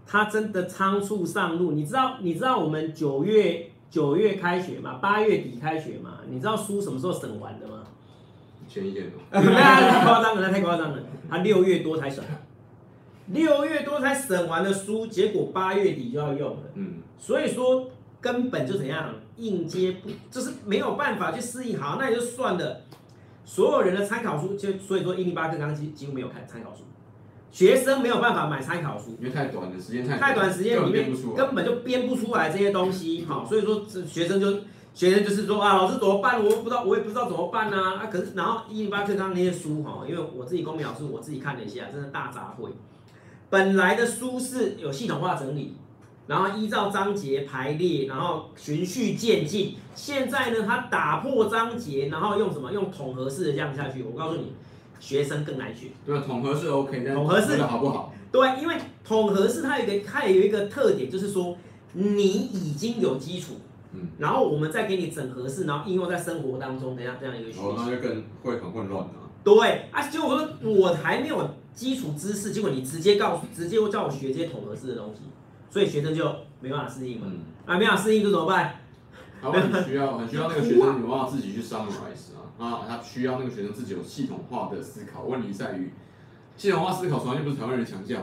[0.06, 1.72] 他真的仓促上路。
[1.72, 6.18] 你知道，你知道我们九月九月开学嘛，八月底开学嘛？
[6.28, 7.82] 你知道书什么时候审完的吗？
[8.68, 9.40] 前一天 那。
[9.40, 10.98] 太夸张了，那太夸张了。
[11.30, 12.22] 他六月多才审，
[13.28, 16.62] 六月多才审完的书，结果八月底就要用了。
[16.74, 21.80] 嗯，所以说根本就怎样应接不，就是没有办法去适应。
[21.80, 22.82] 好，那也就算了。
[23.44, 26.82] 所有人的参考书，就所以说一零八刚刚几几乎没有看参考书，
[27.50, 33.24] 学生没有办法买参考书，因为太短的时间太太短时间里面根本就编不出来这些东西。
[33.26, 34.58] 好，所以说这学生就。
[34.94, 36.44] 学生就是说啊，老师怎么办？
[36.44, 38.02] 我不知道，我也不知道怎么办呢、啊。
[38.02, 42.70] 啊，可是然后一零八课纲那些书哈，因为我自己公民老师，我自己看了一下，真的大杂烩。
[43.48, 45.76] 本来的书是有系统化整理，
[46.26, 49.76] 然后依照章节排列，然后循序渐进。
[49.94, 52.72] 现在呢，他打破章节，然后用什么？
[52.72, 54.02] 用统合式的这样下去。
[54.02, 54.52] 我告诉你，
[54.98, 55.88] 学生更难学。
[56.04, 58.12] 对，统合是 OK，统合式的好不好？
[58.30, 61.56] 对，因为统合式它有一个，它有一个特点，就是说
[61.92, 63.54] 你已经有基础。
[63.94, 69.10] 嗯，然后我们再给你整合式，然后应用在生活当中，等下这样一个学习，哦，那就更会很混乱了。
[69.42, 75.22] 对啊，结果我说我还没有基础知识，结果你直接告诉，直接叫我学这些统合式的东西，
[75.70, 76.30] 所以学生就
[76.60, 77.28] 没办法适应嘛。
[77.30, 78.74] 嗯、啊，没办法适应就怎么办？
[79.40, 85.22] 他很需要，很需要那个学生有办法自己去 summarize 啊，啊，他需要那个学生自己有系统化的思考。
[85.22, 85.92] 问题在于，
[86.56, 88.22] 系统化思考从来就不是台湾人强项。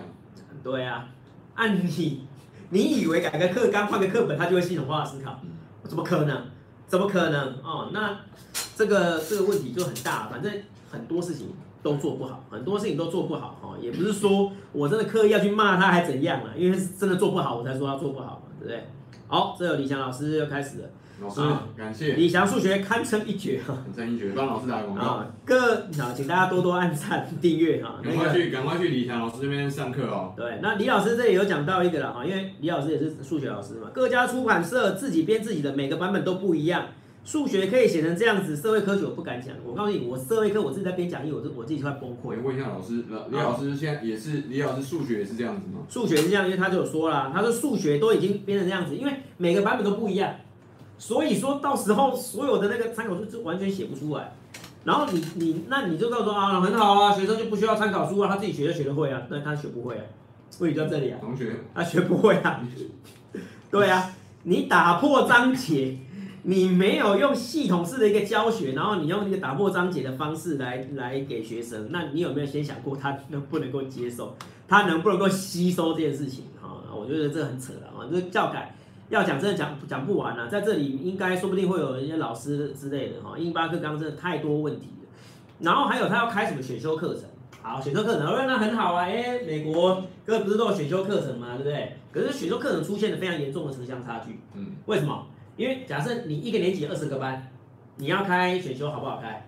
[0.61, 1.07] 对啊，
[1.55, 2.27] 按你，
[2.69, 5.39] 你以为改个课纲换个课本，他就会系统化的思考？
[5.83, 6.47] 怎么可能？
[6.87, 7.53] 怎么可能？
[7.63, 8.19] 哦，那
[8.75, 10.51] 这个这个问题就很大，反正
[10.91, 18.87] 很多事情都做不好，很多事情都做不好哦，也不是说我真的刻意要去骂他还怎样啊，因为是真的做不好，我才说他做不好嘛，对不对？
[19.27, 20.89] 好，这有李强老师又开始了。
[21.21, 21.41] 老师，
[21.77, 25.23] 感谢李翔数学堪称一绝哈，堪称一绝，帮老师打个广告。
[25.45, 27.99] 各好，请大家多多按赞订阅哈。
[28.03, 30.33] 赶快去，赶快去李翔老师这边上课哦。
[30.35, 36.85] 对，那李老师这里有讲到一个了哈，因为李老师也是数学老师嘛，各家出版社自己编自己的，每个版本都不一样。
[37.23, 39.55] 数学可以写成这样子，社会科学我不敢讲。
[39.65, 42.39] 我告诉你，我社会科我自己在编讲义，我我自己就快崩溃。
[42.43, 45.79] 问一下老师，李老师现在也是李老师数学也是这样子吗？
[45.89, 50.35] 数学是这样，因为他就有说了，他说数学都已经编成这样子，因为每个版本都不一样。
[50.97, 54.33] 所以说到时候所有的那个参考书就完全写不出来，
[54.85, 60.03] 然后你你那你就告诉说啊很好啊，学生就不需要参考书啊，他自己学就学得会啊，但他学不会啊，
[60.59, 62.61] 问题在这里啊，同学他学不会啊，
[63.69, 64.11] 对啊，
[64.43, 65.97] 你打破章节，
[66.43, 76.93] 你没有用系统式的一个教学，然后你用一个打破章节的方式来来给学生，那你有没有先想过他能不能够接受，他能不能够吸收这件事情啊？
[76.95, 78.74] 我觉得这很扯啊，这教改。
[79.09, 85.07] 要讲真的讲讲不完啊，在这里应该说不定会有一些老师之类的哈，英巴克刚真的太多问题了。
[85.59, 87.23] 然后还有他要开什么选修课程？
[87.61, 91.55] 好，选修课程，那很好啊，哎、欸，美国各不是都有选修课程吗？
[91.55, 91.97] 对不对？
[92.11, 94.39] 可是选修课程出现了非常严重的城乡差距。
[94.53, 95.27] 嗯，为什么？
[95.57, 97.51] 因为假设你一个年级二十个班，
[97.97, 99.47] 你要开选修好不好开？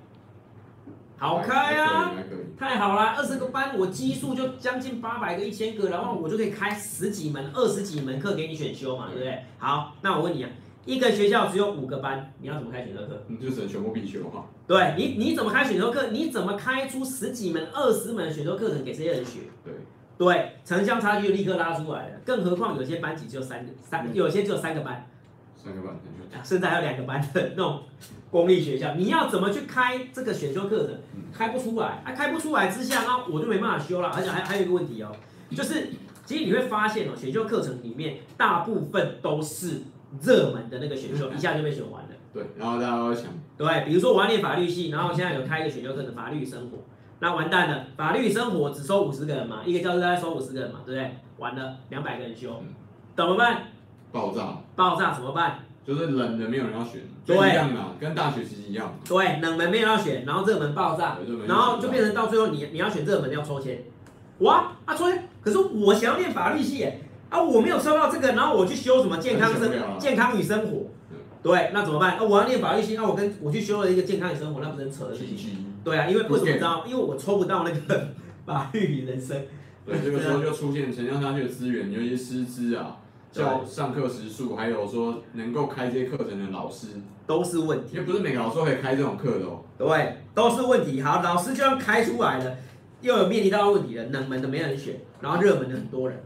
[1.19, 2.13] 好开啊，
[2.57, 9.43] 太好了，二十个班，我基数就将近八百个、一千个，然后我就可以开十几门、二十几门课给你选修嘛，对不对？
[9.57, 10.49] 好，那我问你啊，
[10.85, 13.23] 一个学校只有五个班，你要怎么开选修课？
[13.27, 14.45] 你就只能全部必修哈。
[14.67, 16.07] 对你，你怎么开选修课？
[16.11, 19.39] 你怎么开出十几门、二十门选修课程给这些人学？
[19.65, 19.73] 对，
[20.19, 22.19] 对，城乡差距就立刻拉出来了。
[22.23, 25.09] 更何况有些班级只有三个，三有些只有三个班，
[25.67, 25.99] 三个班，
[26.43, 27.81] 甚至还有两个班的那种。
[28.29, 30.93] 公立学校，你要怎么去开这个选修课程？
[31.33, 34.09] 开不出来，啊，开不出来之下，那我就没办法修了。
[34.09, 35.15] 而且还还有一个问题哦，
[35.51, 35.87] 就是
[36.25, 39.83] 其实你会发现哦，选修课程里面大部分都是
[40.21, 42.09] 热门的那个选修，一下就被选完了。
[42.33, 43.27] 对，然后大家都想，
[43.57, 46.79] 对，比如说我要念法律系，然后现在有开一个选修课程法律生活，
[47.19, 51.15] 那完蛋了，法律生活只收五十个人嘛，一个教室大概收五十个人嘛，对不对？
[51.37, 52.61] 完了，两百个人修，
[53.15, 53.67] 怎么办？
[54.11, 55.59] 爆炸，爆炸怎么办？
[55.85, 58.93] 就是冷的没有人要选，对，一样的，跟大学其实一样。
[59.07, 61.17] 对，冷门没有人要选，然后热门爆炸，
[61.47, 63.83] 然后就变成到最后你你要选热门要抽签，
[64.39, 70.87] 哇啊抽签，可是我想要念法律系耶，啊我没有抽到这个，然后我去修什么健康生健康与生活，
[71.41, 72.17] 对，那怎么办？
[72.17, 75.73] 啊我要念法律系，那我跟我去修了一个健康与生活，那不能扯的事情。
[75.85, 76.83] 对啊，因为为什么知道？
[76.85, 78.09] 因为我抽不到那个
[78.45, 79.41] 法律与人生。
[79.85, 82.97] 对，这个时候就出现城乡差距的资源，有一些师资啊。
[83.31, 86.87] 教上课时数，还有说能够开这些课程的老师
[87.25, 89.63] 都是问题，因为不是每个老师都可以开这种课的哦。
[89.77, 91.01] 对，都是问题。
[91.01, 92.57] 好，老师就算开出来了，
[93.01, 96.23] 又有面临到问题了，冷门的没人选，然后热门的很多人，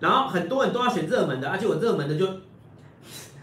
[0.00, 2.26] 然后很多人都要选热门的，而且我热门的就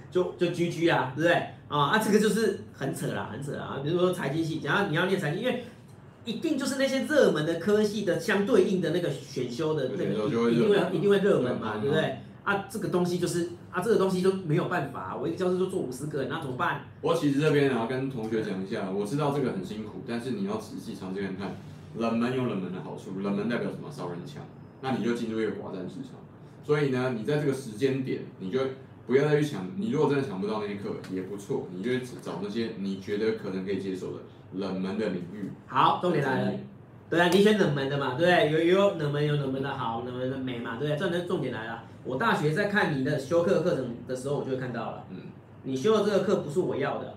[0.10, 1.34] 就就 GG 啊，对不对？
[1.68, 3.80] 啊啊，这个就是很扯啦，很扯啦。
[3.84, 5.64] 比如说财经系，假如你要念财经，因为
[6.26, 10.06] 一定就是那些热门的科系的相对应的那个选修的那个
[10.52, 12.18] 一定会一定会热门嘛，对不对？
[12.44, 16.82] 啊，这个东西就是啊，这个东西就没有办法，我一个教室就做五十个人，那怎么办？
[17.02, 21.56] 我其实这边然后跟同学讲一下，我知道这个很辛苦，但是你要仔细尝试看看，
[21.98, 23.92] 冷门有冷门的好处，冷门代表什么？
[23.92, 24.44] 少人抢，
[24.82, 26.20] 那你就进入一个寡占市场。
[26.64, 28.60] 所以呢，你在这个时间点，你就
[29.06, 29.70] 不要再去抢。
[29.78, 34.20] 你如果真的抢不到那一课也不错，你就去找那些你觉得可能可以接受的
[34.54, 35.52] 冷门的领域。
[35.68, 36.52] 好，重点来了。
[37.10, 38.52] 对啊，你选冷门的嘛，对不对？
[38.52, 41.10] 有有冷门有冷门的好，冷门的美嘛，对不对？
[41.12, 41.84] 这重点来了。
[42.04, 45.06] 我大学在看你的修课课程的时候，我就会看到了。
[45.12, 45.18] 嗯，
[45.64, 47.16] 你修的这个课不是我要的。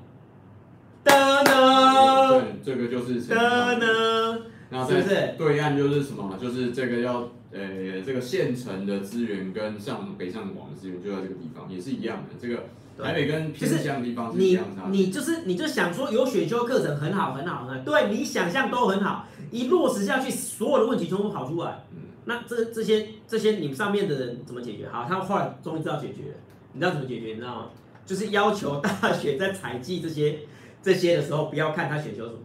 [1.04, 3.22] 噔噔，对，这个就是。
[3.22, 5.34] 噔噔，那是不是？
[5.36, 6.38] 对岸就是什么？
[6.40, 12.34] 就是这个要呃，这个县城的资源跟像北上广的资源就在这个地方，也是一样的。
[12.40, 12.64] 这个。
[12.96, 14.82] 台北跟偏乡地方是一样的。
[14.92, 21.84] 你你就是你就想说有选修课程很好很好，对你想象都很好，一落实下去，所有的问题全部跑出来。
[21.90, 24.88] 嗯，那这这些这些你们上面的人怎么解决？
[24.88, 26.36] 好，他后来终于知道解决了。
[26.72, 27.28] 你知道怎么解决？
[27.28, 27.66] 你知道吗？
[28.04, 30.40] 就是要求大学在采集这些
[30.82, 32.38] 这些的时候，不要看他选修什么，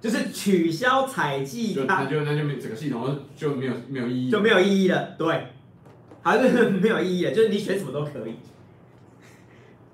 [0.00, 5.14] 就是取消采集，就那就那就没整个系统就没有没有意义，就没有意义了。
[5.16, 5.46] 对，
[6.22, 8.34] 还是没有意义了，就是你选什么都可以。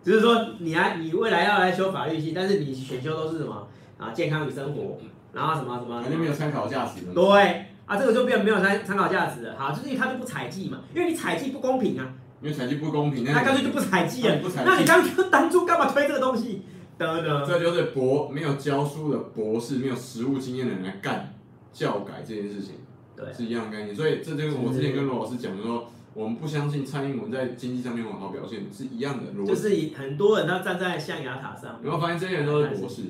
[0.03, 4.11] 就是说，你还你未来要来修法律系，但是你选修都是什么啊？
[4.13, 4.97] 健康与生活，
[5.35, 7.03] 然后什么什么，肯定没有参考价值。
[7.15, 9.59] 对啊，这个就变没有参参考价值了。
[9.59, 12.15] 好，就是因为他就不采计嘛，因为你采计不公平啊。
[12.41, 14.37] 因为采计不公平，那他干脆就不采计了。
[14.37, 16.63] 不采计，那你当初当初干嘛推这个东西？
[16.97, 21.35] 得得，这就是博没有教书的博士，没有实务经验的人来干
[21.73, 22.75] 教改这件事情，
[23.17, 23.97] 对，是一样的概念。
[23.97, 29.53] 所以这就是我之前跟罗老师讲的说，我们不相信蔡英文在经济上面有好表现，是一样的逻辑。
[29.53, 33.03] 就是很多人他站在象牙塔上，有没有发现这些人都是博士？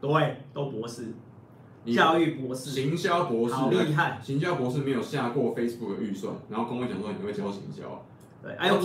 [0.00, 1.12] 对，都博士，
[1.86, 4.20] 教育博士，行销博士，好厉害。
[4.22, 8.04] 行销博士没有下过 Facebook 的预算，然后跟我讲说你会教行销，
[8.42, 8.78] 对，哎呦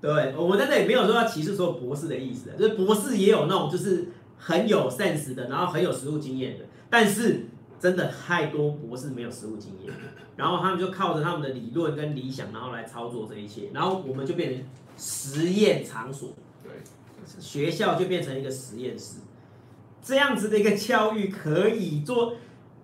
[0.00, 7.46] 对，我们在这里没有说要歧视所有博士的意思，就是博士也有那种就是很有 sense 的，然后很有实务经验的，但是
[7.78, 9.94] 真的太多博士没有实务经验，
[10.34, 14.64] 然后他们就靠着他们的理论跟理想，然后来操作这一切，然后我们就变成
[14.96, 16.30] 实验场所，
[16.64, 16.72] 对，
[17.40, 19.18] 学校就变成一个实验室，
[20.02, 22.34] 这样子的一个教育可以做。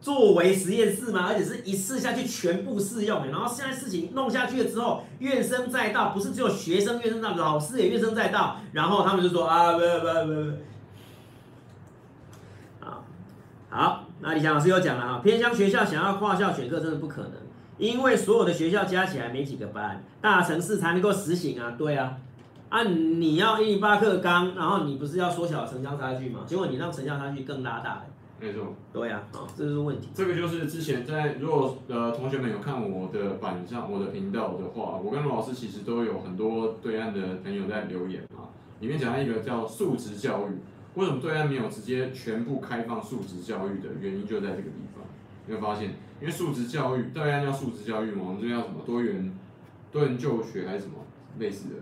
[0.01, 10.35] 作为实验室嘛，而且是一试下去全部适用，然后现在事情弄下去了之后，怨声载道，不是只有学生怨声载道，老师也怨声载道，然后他们就说啊，不不不
[12.81, 13.03] 不，啊，
[13.71, 17.33] 好，那李强老师又讲了哈，偏乡学校想要跨校选课真的不可能，
[17.77, 22.19] 因为所有的学校加起来没几个班，大城市才能够实行啊，对啊，
[22.69, 26.41] 啊你要一零八克钢，然后你不是要缩小城乡差距吗？
[26.47, 28.05] 结果你让城乡差距更拉大。
[28.41, 30.09] 没错，对呀，啊，这就是问题。
[30.15, 38.47] 这个就是之前在，如果呃同学们有看我的板上我的频道的话，我跟罗老师其实都有很多对岸的朋友在留言啊，
[38.81, 40.59] 里面讲到一个叫素质教育，
[40.95, 45.03] 为什么对岸没有直接全部开放素质教育的原因就在这个地方，
[45.49, 45.97] 有没有发现？
[46.21, 49.37] 因为素质教育，对岸叫素质教育嘛，我们这边叫什么多元
[49.91, 50.95] 多元就学还是什么
[51.39, 51.75] 类似的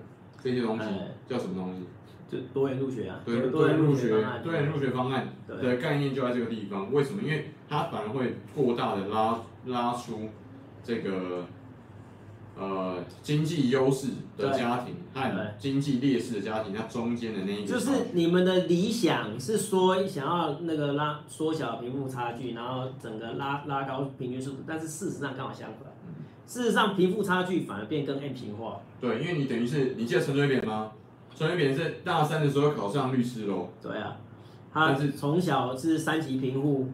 [0.46, 0.84] 这些东西
[1.28, 1.82] 叫什么东西？
[2.28, 4.08] 就多元入学啊，对，多元入学，
[4.42, 6.92] 多元入学方案的概念就在这个地方。
[6.92, 7.22] 为什么？
[7.22, 10.28] 因为它反而会过大的拉拉出
[10.82, 11.46] 这个
[12.56, 17.72] 呃经济优势的家庭和经济劣势的家庭，它中间的那一个。
[17.72, 25.92] 就是你们的理想是说想要那个拉缩小贫富差距，然后整个拉拉高平均数，但是事实上刚好相反。
[26.46, 28.80] 事实上贫富差距反而变更 M 型化。
[29.00, 30.92] 对，因为你等于是你记得陈水扁吗？
[31.36, 33.68] 陈水扁是大三的时候考上律师喽。
[33.82, 34.16] 对啊，
[34.72, 36.88] 他是从小是三级贫户，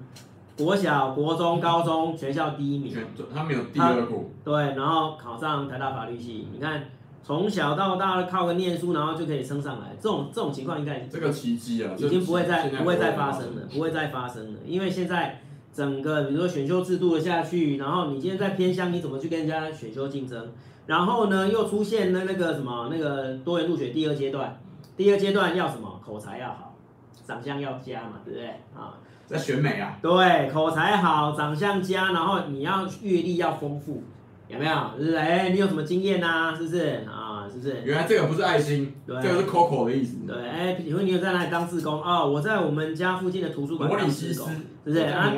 [0.57, 2.95] 国小、国中、高中全校第一名。
[3.33, 4.31] 他没有第二过。
[4.45, 6.49] 对，然后考上台大法律系。
[6.53, 6.85] 你看，
[7.23, 15.42] 从小到大靠个念书，然后就可以升上来，这种这种情况应该这个奇迹啊，已经不会再不会再发生了，不会再发生了，因为现在
[15.73, 20.53] 整个比如说选修制度的下去，然后你今天在偏乡，你怎么去跟人家选修竞争？
[20.87, 24.61] 然后呢，又出现了那个什么那个多元入学第二阶段，
[24.97, 26.01] 第二阶段要什么？
[26.05, 26.77] 口才要好，
[27.25, 28.49] 长相要佳嘛，对不对？
[28.75, 29.97] 啊，在选美啊？
[30.03, 34.03] 对，口才好，长相佳，然后你要阅历要丰富，
[34.49, 35.17] 有没有？
[35.17, 36.53] 哎，你有什么经验呐？
[36.57, 37.07] 是不是？
[37.09, 37.22] 啊，
[37.53, 37.83] 是不是？
[37.85, 40.17] 原来这个不是爱心，对，这个是 Coco 的意思。
[40.27, 42.03] 对，哎，请问你有在哪里当志工？
[42.03, 45.01] 哦，我在我们家附近的图书馆当志工，是不是？
[45.01, 45.35] 啊，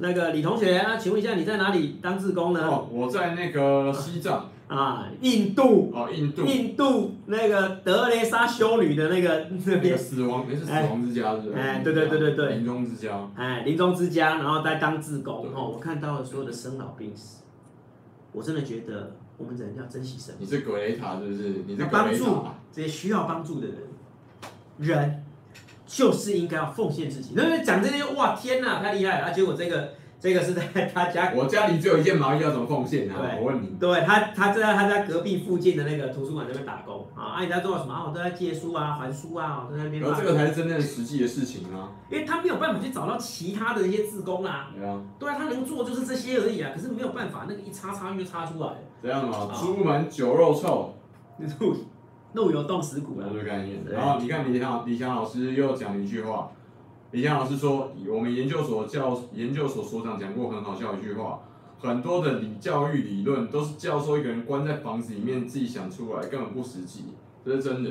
[0.00, 2.66] 那个李同学啊，请问一下你在哪里当志工呢？
[2.66, 4.50] 哦，我在那个西藏。
[4.68, 11.56] 啊，印度哦，印度，印度那个德雷莎修女的那个那边死亡，那是死亡之家是吧？
[11.56, 17.44] 哎，对对对对对，临终之家，哎，临终之家，然后在当志工哦，我看到了所有的生老病死，
[18.32, 20.46] 我真的觉得我们人要珍惜生命。
[20.46, 21.48] 你是格雷塔是不是？
[21.66, 23.76] 你是帮助这些需要帮助的人，
[24.78, 25.24] 人
[25.86, 27.32] 就是应该要奉献自己。
[27.34, 29.26] 那边讲这些，哇，天哪，太厉害了！
[29.26, 29.94] 啊，结果这个。
[30.18, 33.16] 这个是在他家，我家里只有一件毛衣，要怎么奉献啊？
[33.20, 33.76] 对，我问你。
[33.78, 38.04] 对他，他在他家隔壁附近的那个图书馆那边打工啊，你在做什么啊？
[38.08, 40.02] 我都在借书啊，还书啊，我在那边。
[40.02, 41.92] 然后这个才是真正实际的事情啊。
[42.10, 44.70] 因为他没有办法去找到其他的一些志工啊。
[44.74, 45.02] 对啊。
[45.18, 46.70] 对啊，他能做就是这些而已啊。
[46.74, 48.70] 可是没有办法，那个一插插就插出来。
[49.02, 50.94] 这样嘛，出门酒肉臭，
[51.60, 51.76] 路
[52.32, 53.28] 路有冻死骨了。
[53.30, 53.84] 这个概念。
[53.90, 56.50] 然后你看李强李强老师又讲了一句话。
[57.16, 61.40] 李强老师说：“我们研究所教研究所所长讲过很好笑一句话，
[61.80, 67.04] 很多的理教育理论都是教授一个人关在房子里面自己想出来，根本不实际，
[67.42, 67.90] 这是真的。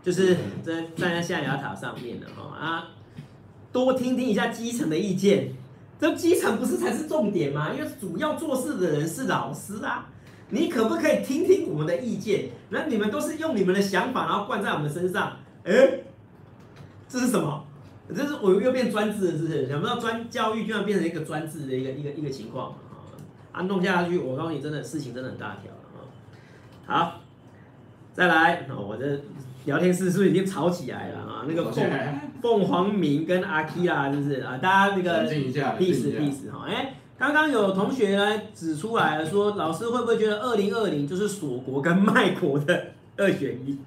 [0.00, 2.90] 就是在站在象牙塔上面的哈啊，
[3.72, 5.52] 多听听一下基层的意见，
[5.98, 7.72] 这基层不是才是重点吗？
[7.74, 10.06] 因为主要做事的人是老师啊，
[10.50, 12.50] 你可不可以听听我们的意见？
[12.68, 15.32] 那你们都是用你们的想法然后灌在我们身上，
[15.64, 16.04] 哎，
[17.08, 17.64] 这是什么？”
[18.14, 19.68] 这是我又变专制了，是不是？
[19.68, 22.74] 想不到专教育居然变成一个专制的一个一个一个情况
[23.52, 23.62] 啊！
[23.62, 26.06] 弄下去，我告诉你，真的事情真的很大条了
[26.86, 26.94] 啊！
[27.04, 27.20] 好，
[28.12, 29.20] 再来，我这
[29.64, 31.44] 聊天室是不是已经吵起来了啊？
[31.46, 31.90] 那个凤
[32.40, 34.58] 凤凰明跟阿 K 啦，是不是啊？
[34.58, 43.78] 大家那个 peace peace 哈，哎，刚刚有同学来指出来了，说老师会不会觉得二零二零就是锁国跟卖国的二选一？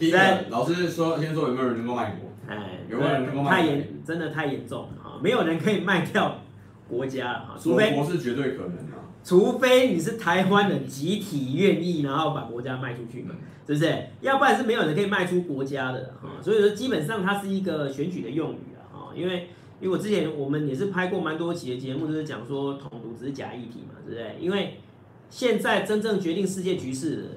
[0.00, 0.06] 好。
[0.06, 2.30] 第一个，老师说，先说有没有人能够卖国？
[2.48, 3.50] 哎，有没有人能够卖国？
[3.50, 5.20] 太严，真的太严重了啊！
[5.22, 6.40] 没有人可以卖掉
[6.88, 13.34] 国家了哈，除非国是绝对可能的，除非你是台湾人集体愿意，然后把国家卖出去嘛，
[13.66, 14.06] 是不是？
[14.20, 16.30] 要不然是没有人可以卖出国家的哈。
[16.42, 19.48] 所以说，基本上它是一个选举的用语啊哈，因为
[19.80, 24.36] 因为我之前我们也是拍过蛮多期的节目，就是讲说统独只是假议题嘛，对不对？
[24.40, 24.80] 因为
[25.28, 27.30] 现在真正决定世界局势的人。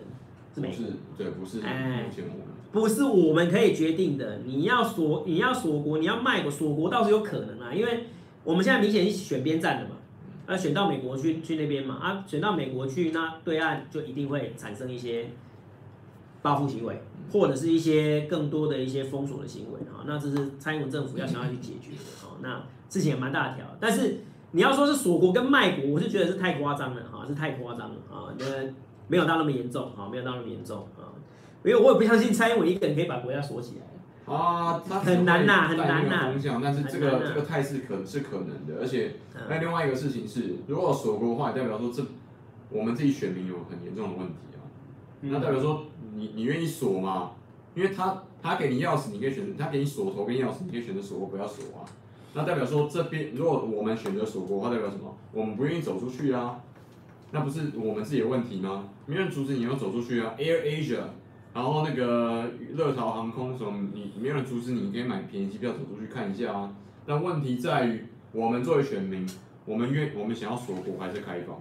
[0.55, 0.83] 是不是，
[1.17, 1.61] 对，不是。
[1.61, 2.05] 哎，
[2.73, 4.39] 不是我们可以决定的。
[4.43, 7.71] 你要锁，你要锁国，你要卖国，锁国倒是有可能啊。
[7.71, 8.07] 因为
[8.43, 9.97] 我们现在明显是选边站的嘛，
[10.47, 15.27] 啊，选到美国去去那边嘛，啊，选到美国去，那对岸就一定会产生一些
[16.41, 16.99] 报复行为，
[17.31, 20.01] 或者是一些更多的一些封锁的行为啊。
[20.07, 22.33] 那这是蔡英文政府要想要去解决的啊。
[22.41, 28.45] 那事情也蛮大条，但是你要说是锁国跟卖国，我是觉得是太夸张了哈，是太夸张了啊，那。
[29.09, 31.02] 没有到那么严重啊，没有到那么严重啊，
[31.65, 36.33] 因为我也不相信蔡英文一个人可以把国家锁起来啊，很难呐，很难呐。
[36.61, 39.15] 但是这个这个态势可是可能的，而且
[39.49, 42.03] 那另外一个事情是，如果锁国的话，代表说这
[42.69, 44.63] 我们自己选民有很严重的问题啊。
[45.21, 45.85] 那代表说
[46.15, 47.31] 你你愿意锁吗？
[47.75, 51.83] 因为他他给你钥匙，你可以选择；他给你锁头跟钥匙，你可以选择锁或不要锁啊。
[52.33, 55.15] 那代表说这边如果我们选择锁国的话，代表什么？
[55.31, 56.59] 我们不愿意走出去啊。
[57.31, 58.85] 那不是我们自己的问题吗？
[59.05, 60.99] 没人阻止你要走出去啊，Air Asia，
[61.53, 66.75] 然后那个乐桃航空什么，你没有人阻止你，你可以买便宜机票走出去看一下啊。
[67.05, 69.27] 但问题在于，我们作为选民，
[69.65, 71.55] 我们愿我们想要锁国还是开放？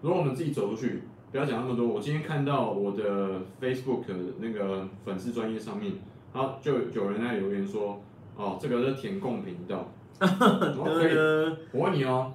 [0.00, 1.86] 如果我们自己走出去，不要讲那么多。
[1.86, 4.04] 我今天看到我的 Facebook
[4.38, 5.92] 那个粉丝专业上面，
[6.32, 8.00] 啊，就有人在留言说，
[8.36, 9.88] 哦，这个是填共频道。
[10.20, 11.14] 我可以，
[11.72, 12.32] 我问你哦。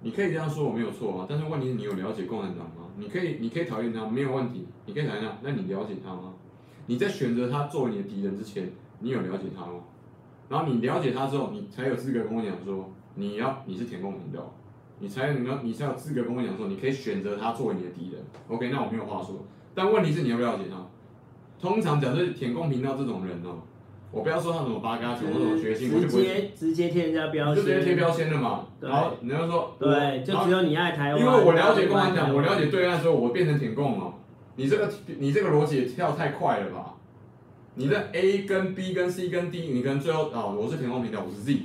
[0.00, 2.77] 你可以这样说，我没有错啊，但是问题是你有了解共产党吗？
[2.98, 6.34] 你可以，你可以讨厌他，没有问题，你可以讨厌他，那你了解他吗？
[6.86, 8.70] 你在选择他作为你的敌人之前，
[9.00, 9.80] 你有了解他吗？
[10.48, 14.54] 然后你了解他之后，你才有资格跟我讲说，你要你是舔共频道，
[14.98, 18.20] 你才你要你才有资格跟我讲说，你可以选择他作为你的敌人。
[18.48, 19.44] OK，那我没有话说，
[19.74, 20.86] 但问题是你要不了解他？
[21.60, 23.62] 通常讲是舔共频道这种人哦。
[24.10, 28.66] 我不要说他什么八嘎子，我什么决心，我就不会直接直接贴人家标签，就直接贴标签了嘛。
[28.80, 31.20] 对然后你要说，对，就只有你爱台湾。
[31.20, 34.14] 因为我了解共产党，我了解对岸的时候，我变成舔共了。
[34.56, 36.94] 你这个你这个逻辑也跳太快了吧？
[37.74, 41.60] 你的 A 跟 B 跟 C 跟 D，你跟最后啊，我是舔共频道，我是 Z，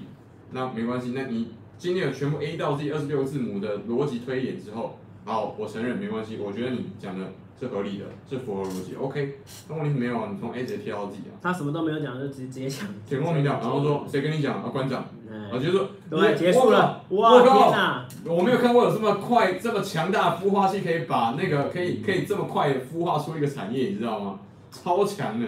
[0.51, 1.11] 那没关系。
[1.15, 6.37] 那你经历了全部 A 到 Z 二十六个字母的逻辑推演之后，好，我承认没关系。
[6.37, 7.25] 我觉得你讲的。
[7.59, 9.37] 是合理的，是符合逻辑，OK。
[9.69, 11.31] 那问题是没有啊，你从 A 直接贴到 Z 啊。
[11.41, 12.89] 他什么都没有讲，就直接直接讲。
[13.07, 14.67] 舔共频道，然后说谁跟你讲啊？
[14.69, 17.01] 馆长，啊，就说对，结束了。
[17.09, 18.05] 哇天哪！
[18.25, 24.39] 我没有看过有这么快、这么强大的孵化器，可以把那个可以可以这么快孵化出一个产业，你知道吗？
[24.69, 25.47] 超强的。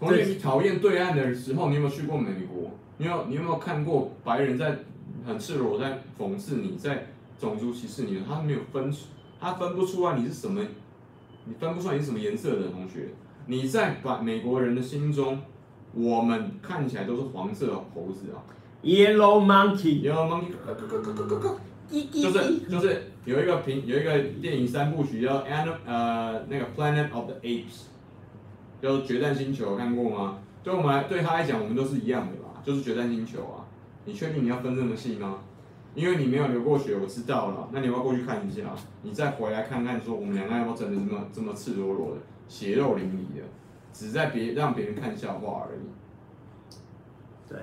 [0.00, 2.70] 同学，你讨厌对岸的时候，你有没有去过美国？
[2.96, 4.78] 你有你有没有看过白人在
[5.24, 7.06] 很赤裸在讽刺你，在
[7.44, 8.20] 种族歧视你？
[8.26, 8.92] 他没有分，
[9.38, 10.60] 他分不出来你是什么。
[11.46, 13.10] 你分不出来你是什么颜色的同学，
[13.46, 15.38] 你在把美国人的心中，
[15.92, 18.40] 我们看起来都是黄色猴子啊。
[18.82, 20.02] Yellow monkey。
[20.02, 20.54] Yellow monkey。
[22.10, 27.82] 就是就是有一个评有一个电影三部曲叫 An 呃那个 Planet of the Apes，
[28.80, 30.38] 叫决战星球，看过吗？
[30.62, 33.68] 对我们来对他来讲，我们都是一样的吧，就是决战星球啊。
[34.06, 35.40] 你确定你要分这么细吗？
[35.94, 37.68] 因为你没有流过血，我知道了。
[37.72, 38.62] 那你要不要过去看一下？
[39.02, 43.44] 你再回来看看，说我们两个要不要真的这么这么赤裸裸的、血肉淋漓的，
[43.92, 45.80] 只在别让别人看笑话而已。
[47.48, 47.58] 对，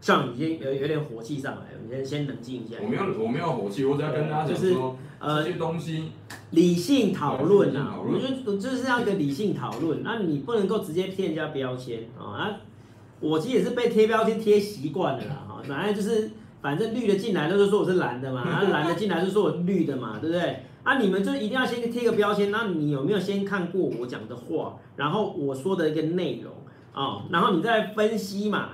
[0.00, 2.78] 像已经有有点火气上来了，你先先冷静一下。
[2.82, 4.76] 我没有我没有火气，我只要跟大家讲说，就是
[5.20, 6.10] 呃，这些东西
[6.50, 10.02] 理性讨论啊，我觉得就是这样一个理性讨论。
[10.02, 12.58] 那你不能够直接贴人家标签啊！
[13.20, 16.32] 我其实也是被贴标签贴习惯了啦，哈，反正就是。
[16.60, 20.64] 反正绿的进来都是说我是蓝的嘛， 蓝的进来就说我绿的嘛，对不对？
[20.82, 26.52] 啊，你们就一定要先贴个标签，那你有没有先看过我讲的话，然后我说的一个内容
[26.92, 28.70] 啊，然后你再分析嘛？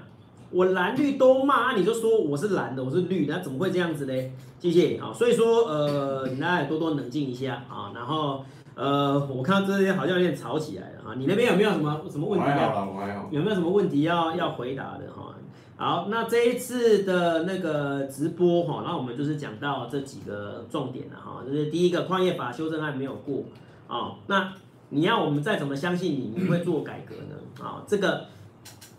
[0.51, 4.12] 我蓝绿都骂，你就说我是蓝的，我是绿的，那怎么会这样子呢？
[4.61, 8.45] 谢谢啊，所以说呃，你大家也多多冷静一下啊，然后
[8.76, 11.14] 呃，我看到这边好像有点吵起来了啊。
[11.18, 12.47] 你那边有没有什么什么问题？
[12.47, 13.28] 还好啦，我还好。
[13.30, 15.34] 有没有什么问题要要回答的哈？
[15.77, 23.43] 好，那这一次的那个直播哈，那我们就是讲到这几个重点了哈，就是第一个矿业法修正案没有过
[23.89, 24.55] 啊，那
[24.91, 27.64] 你要我们再怎么相信你，你会做改革呢？
[27.64, 28.27] 啊，这个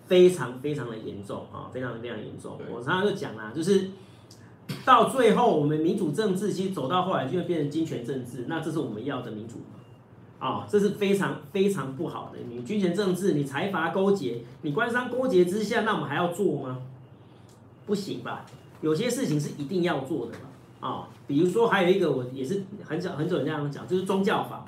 [0.05, 2.59] 非常非常的严重啊，非常非常严重。
[2.69, 3.91] 我常常就讲啦，就是
[4.83, 9.61] 到最后我们民主政治其实走到后来就会变成金权政治，那这是我们要的民主。
[10.45, 12.37] 啊，这是非常非常不好的。
[12.47, 16.77] 你军权政治，你财阀勾结，你官商勾结之下，那我们还要做吗？
[17.87, 18.45] 不行吧？
[18.81, 20.87] 有些事情是一定要做的嘛。
[20.87, 24.63] 啊，比如说还有一个，我也是很久很久这样讲，就是宗教法，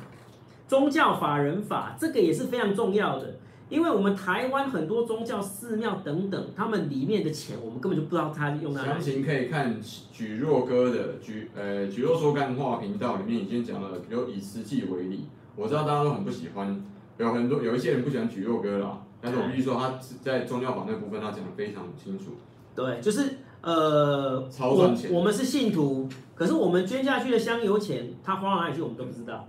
[0.67, 3.35] 宗教法人法，这个也是非常重要的。
[3.69, 9.03] 因为我们台湾很多宗教寺庙等等，他们里面的钱，我们根本就不知道他用在哪里。
[9.03, 9.79] 详情可以看
[10.11, 15.25] 举若哥的举呃举若说干话频道里面已经讲了，有以实际为例。
[15.57, 16.83] 我知道大家都很不喜欢，
[17.17, 22.37] 有很多有一些人不喜欢举若哥啦，但是我必须说他在宗教法那部分他讲的非常清楚。
[22.75, 29.47] 对，就是呃，超赚钱我，我们是信徒，可是我们捐下去的香油钱，他花到哪里去我们都不知道，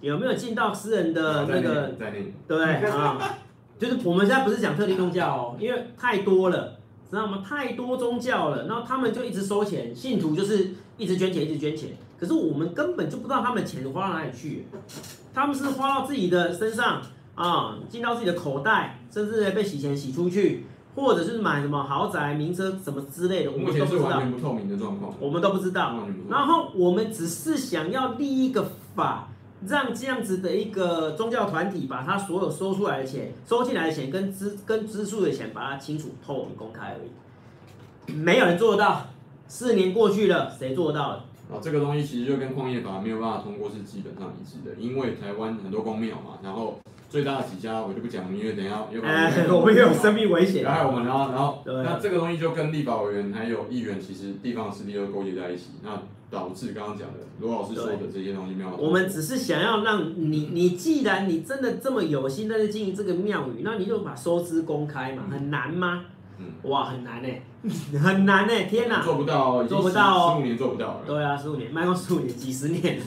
[0.00, 1.88] 有没有进到私人的那个？
[2.48, 2.58] 对
[2.88, 3.36] 啊，
[3.78, 6.78] 就是我们现在不是讲特定宗教哦，因为太多了，
[7.10, 7.44] 知道吗？
[7.46, 11.90] 太多宗教了，然后他们就一直收钱，信徒就是一直捐钱，一直捐钱。
[12.18, 14.66] 可是我们根本就不知道他们钱花到哪里去，
[15.32, 17.00] 他们是花到自己的身上
[17.34, 20.66] 啊，进到自己的口袋，甚至被洗钱洗出去，
[20.96, 24.08] 或者是买什么豪宅、名车什么之类的，我们都不知道。
[24.10, 25.96] 是完全不透明的状况，我们都不知道。
[26.28, 29.28] 然后我们只是想要立一个法，
[29.64, 38.12] 让这样子的一个宗教团体把他所有收出来的钱、收进来的钱跟支跟支出的钱，把它清楚、透明、公开而已。
[38.12, 39.06] 没有人做得到，
[39.46, 41.24] 四年过去了，谁做到了？
[41.50, 46.78] 啊，这个东西其实就跟矿业法没有办法通过是基本上一致的，因为台湾很多公庙嘛，然后
[47.08, 58.76] 最大的几家我就不讲，因为等一下又 哎，我们有生命危险，然后我们然后然后那这个东西就跟立法委员还有议员其实地方势力都勾结在一起，那导致刚刚讲的罗老师说的这些东西没有。
[58.76, 66.04] 我们只是想要让你，你既然你真的这么有心在这经营这个庙宇，那你就把收支公开嘛，很难吗？
[66.36, 67.28] 嗯，哇，很难呢，
[68.00, 71.00] 很难呢，天哪，做不到，做不到哦，十五年做不到。
[71.04, 73.04] 对啊，十五年，迈过十五年，几十年了，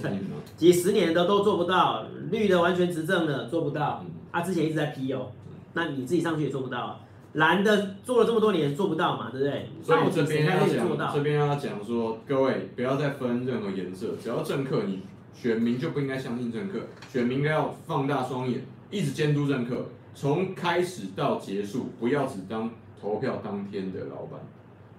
[0.58, 4.04] 几十年的都做不到，绿的完全执政了，做不到。
[4.32, 5.32] 他之前一直在批哦，
[5.74, 7.00] 那你自己上去也做不到，
[7.34, 9.70] 蓝的做了这么多年做不到嘛，对不对？
[9.82, 15.02] 所以这边要讲，这边要讲说，各位不要再分任何颜色，只要政客，你
[15.34, 16.80] 选民就不应该相信政客，
[17.10, 22.70] 选民应该要放大双眼，一直监督政客，从开始到结束，不要只当。
[23.02, 24.40] 投票当天的老板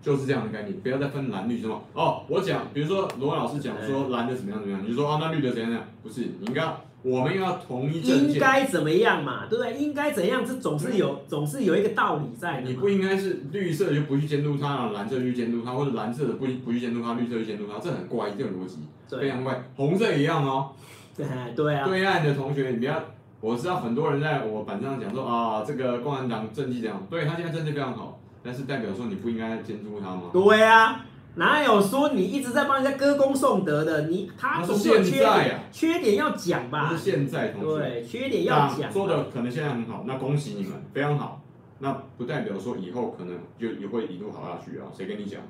[0.03, 2.25] 就是这样的概念，不要再分蓝绿什么哦。
[2.29, 5.89] 我讲，比如说罗老师讲说蓝的怎么样怎么样，你就说啊，那绿的怎样怎样？
[6.03, 8.01] 不是，你应该我们要同一。
[8.01, 9.47] 应该怎么样嘛？
[9.49, 9.75] 对不对？
[9.75, 10.45] 应该怎样？
[10.45, 12.69] 这总是有总是有一个道理在的。
[12.69, 18.79] 你不应该是绿色就不去监督他，蓝色去监督他，或者蓝色的不不去监督他，绿色去监督他，这很怪，这个逻辑
[19.09, 19.63] 非常怪。
[19.77, 20.73] 红色也一样哦。
[21.17, 21.25] 对
[21.55, 21.87] 对啊。
[21.87, 23.01] 对岸的同学，你不要。
[23.43, 27.05] 我知道很多人在我板上讲说啊，这个共产党政绩怎样？
[27.11, 28.21] 对，他现在政绩非常好。
[28.45, 30.31] 但是代表说你不应该监督他吗？
[30.33, 34.07] 对啊，哪有说你一直在帮人家歌功颂德的？
[34.09, 36.91] 你他总是有缺点，啊、缺点要讲吧？
[36.91, 38.91] 是现在同学，对，缺点要讲。
[38.93, 41.41] 说的可能现在很好，那恭喜你们，非常好。
[41.81, 44.87] 那不代表说以后可能就也会一路好下去啊？
[44.97, 45.49] 谁跟你讲的？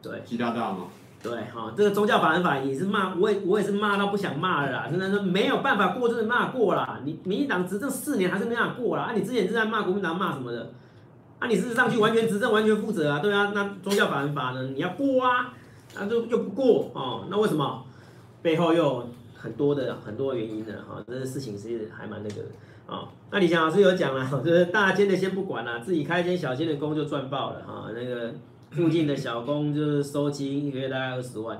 [0.00, 0.86] 对，习大大吗？
[1.22, 7.00] 对，哈，这个宗教法人法也是骂，我也我也是骂到不想骂了啦，真的是没有办法过，真的骂过啦。
[7.04, 9.04] 你民进党执政四年还是没办法过啦。
[9.04, 10.70] 啊，你之前是在骂国民党骂什么的？
[11.40, 14.62] 啊、你事实上去完全执政，完全负责啊，对啊，那宗教法人法呢？
[14.74, 15.52] 你要过啊，
[15.94, 17.84] 那就又不过哦，那为什么？
[18.40, 22.48] 背后又很多的很多原因的哈，这个事情是还蛮那个的
[22.86, 23.08] 啊。
[23.30, 27.86] 那李强老师有讲了，就是大间的先不管了，自己开一间小间的工就赚爆了哈。
[27.92, 28.32] 那个
[28.70, 31.58] 附近的小工就是收金，一个月大概二十万。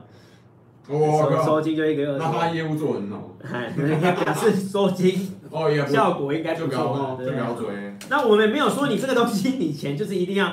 [0.88, 7.98] 收收金就一个月，那他业务做很好，哎， 表示收金哦，效果应该不错，就瞄准。
[8.08, 10.50] 那我们没有说你这个东西，你钱就是一定要，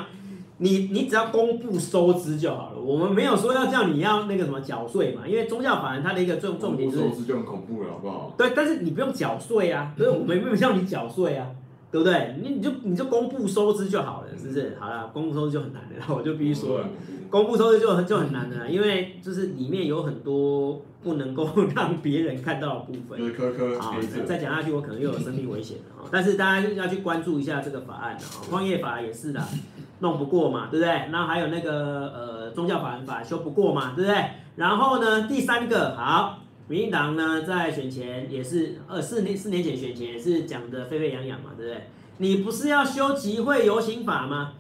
[0.58, 2.82] 你你只要公布收支就好了。
[2.82, 8.34] 我们没有说要叫你要那个什么缴税嘛，因为宗教法人它的一个重重点是收支就很恐怖了，好不好？
[8.38, 11.48] 对，但是你不用缴税啊，所以我们没有叫你缴税啊。
[11.96, 12.36] 对不对？
[12.42, 14.76] 你你就你就公布收支就好了，是不是？
[14.78, 16.88] 好了，公布收支就很难的， 我就必须说了，
[17.30, 23.18] 公布收支就很就很难的，因为就是里面有很多不能够让别人看到的部分。
[23.18, 23.80] 就是科科。
[23.80, 23.96] 好，
[24.28, 26.08] 再讲下去我可能又有生命危险了啊。
[26.12, 28.20] 但是大家要去关注一下这个法案啊，
[28.50, 29.42] 矿业法也是的，
[30.00, 30.90] 弄不过嘛，对不对？
[30.90, 34.22] 然后还有那个呃宗教法人法修不过嘛，对不对？
[34.58, 41.88] 然后呢，第三个好，民进党呢在选前也是呃四年四年前选前也是讲得沸沸扬扬嘛，对不对？
[42.18, 44.54] 你不是要修集会游行法吗？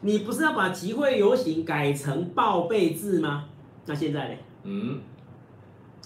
[0.00, 3.44] 你不是要把集会游行改成报备制吗？
[3.86, 4.34] 那现在呢？
[4.64, 5.00] 嗯，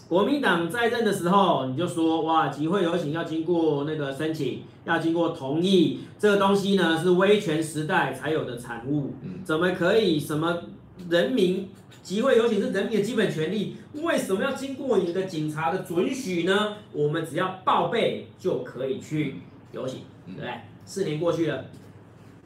[0.08, 10.62] 国民党在任的时候，你就说哇，集会游行要经过那个申请，要经过同意，这个东西呢是威权时代才有的产物，怎么可以什么
[11.08, 11.68] 人民
[12.08, 13.76] 集会游行是人民的基本权利？
[13.92, 16.78] 为什么要经过你的警察的准许呢？
[16.90, 19.34] 我们只要报备就可以去
[19.72, 20.50] 游行，对不对？
[20.86, 21.66] 四年过去了，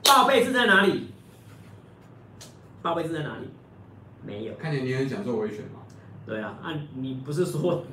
[0.03, 1.07] 报备制在哪里？
[2.83, 3.47] 报备制在哪里？
[4.27, 4.55] 没有。
[4.55, 5.79] 看见你很享受威权嘛？
[6.27, 7.85] 对啊，啊，你不是说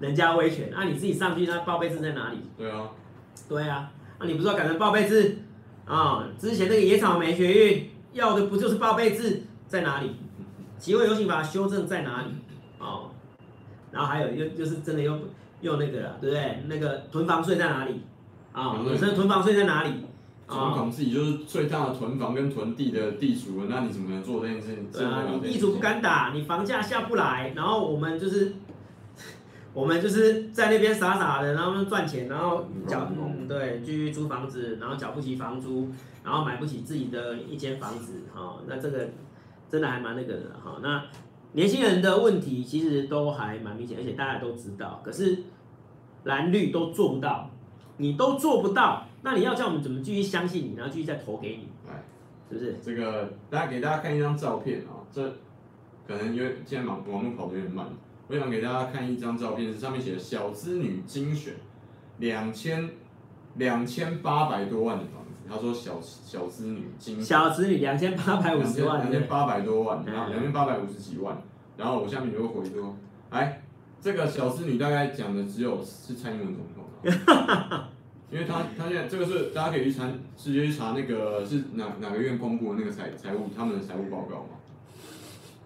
[0.00, 2.36] 人家威权，啊，你自己上去，那报备制在哪里？
[2.58, 2.90] 对啊，
[3.48, 5.38] 对啊，啊，你不是要改成报备制
[5.86, 6.28] 啊？
[6.38, 10.10] 之前那个野草莓学运要的不就是报备制在哪里？
[10.84, 12.28] 集会游行法修正在哪里？
[12.78, 13.10] 哦，
[13.90, 15.18] 然后还有又就是真的又
[15.62, 16.62] 又那个了，对不对？
[16.66, 18.02] 那个囤房税在哪里？
[18.52, 19.90] 啊，本身囤房税在哪里？
[20.46, 24.90] 总统自己就是最大的囤房跟囤地的地主，那你怎么能做这件事情？
[24.92, 28.52] 对啊，你地主不敢打，你房价下不来，然后我们就是，
[29.72, 35.88] 我们就是在那边傻傻的，然后赚钱，然后缴嗯对，继续租房子，然后缴不起房租，
[36.22, 39.08] 然后买不起自己的一间房子，哈，那这个
[39.74, 40.78] 真的还蛮那个的哈。
[40.80, 41.04] 那
[41.50, 45.36] 年轻人的问题其实都还蛮明显，而且大家都知道，可是
[46.22, 47.50] 蓝绿都做不到，
[47.96, 49.04] 你都做不到。
[49.22, 51.68] 那你要叫我们怎么继续相信你，然后继续再投给你？
[51.88, 52.04] 来，
[52.48, 52.76] 是不是？
[52.80, 55.28] 这个大家给大家看一张照片啊，这
[56.06, 57.84] 可能因为现在网网络跑得有点慢，
[58.28, 61.54] 我想给大家看一张照片，是上面写的小资女精选，
[62.18, 62.90] 两千
[63.56, 65.23] 两千八百多万的房子。
[65.48, 71.42] 他说小小资女金，小资女两千八百五十万，两千八百多万，然后两千八百五十几万，
[71.76, 72.96] 然后我下面就会回说，
[73.30, 73.62] 哎，
[74.00, 77.90] 这个小资女大概讲的只有是蔡英文总统啊。
[78.30, 84.56] 因为他他现在这个是大家可以去查，直接去查那个是哪哪个院公布的那个财财务他们的财务报告嘛？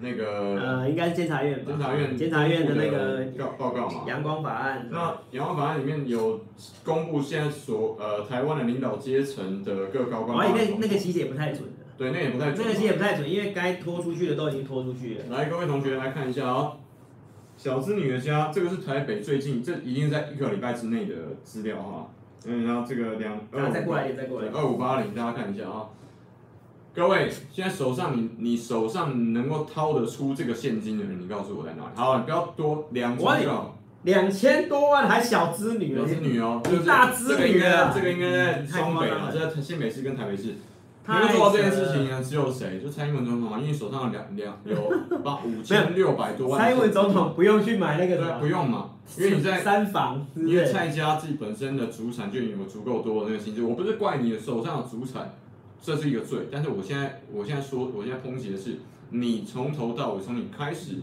[0.00, 1.64] 那个呃，应该是监察院。
[1.64, 2.16] 监察院。
[2.16, 4.04] 监察院的那个报报告嘛。
[4.06, 4.88] 阳光法案。
[4.90, 6.40] 那阳光法案里面有
[6.84, 10.38] 公布现在所呃台湾的领导阶层的各高官。
[10.38, 11.84] 而且那那个其实也不太准的。
[11.96, 12.58] 对，那也不太准。
[12.58, 15.24] 那个其实也不太准，因为该拖出去的都已经拖出去了。
[15.36, 16.76] 来，各位同学来看一下啊、哦，
[17.56, 22.08] 小资女的家，这个是台北最近，这已经是在一个礼拜之内的资料哈。
[22.46, 25.88] 嗯，然后这个两二再过来一点，再过来二五八零，大家看一下啊。
[26.98, 31.90] 各位，现在手上你你手上能够掏得出这个现金的人，你告诉我在哪里？
[31.94, 40.56] 好，你不要多两千多，两千多万还小资女，小资女哦，就是大资女啊，这个应该在双北啊，这在新北市跟台北市。
[41.06, 42.80] 能够做到这件事情呢，只有谁？
[42.82, 44.92] 就蔡英文总统嘛，因为手上有两两有
[45.22, 46.60] 八五千六百多万。
[46.60, 53.62] 蔡英文总统不用去买那个对，不用嘛，因为你在三房，因为蔡家自己本身的主产就有足够多的那个薪资。
[53.62, 55.32] 我不是怪你手上有主产，
[55.80, 56.48] 这是一个罪。
[56.50, 58.78] 但是我现在我现在说，我现在抨击的是，
[59.10, 60.96] 你从头到尾，从你开始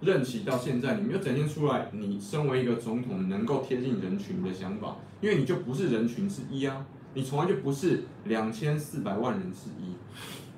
[0.00, 6.84] 任期到现在，你没有展现出来，你身为一个总统能够贴近人群的想法，因为你就不是人群之一啊。
[7.14, 9.94] 你从来就不是两千四百万人之一，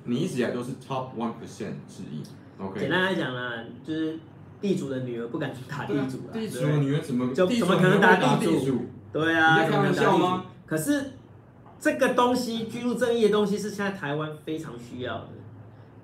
[0.05, 2.23] 你一直以来都是 top one percent 之一。
[2.57, 2.79] OK。
[2.79, 3.51] 简单来讲啦，
[3.85, 4.17] 就是
[4.61, 6.33] 地主的女儿不敢去打地主了。
[6.33, 8.85] 地主的女儿怎么就怎么可能打地主？
[9.11, 10.45] 对啊，你在开玩笑吗？
[10.65, 11.11] 可是
[11.79, 15.27] 这个东西，居住正义的东西是现在台湾非常需要的，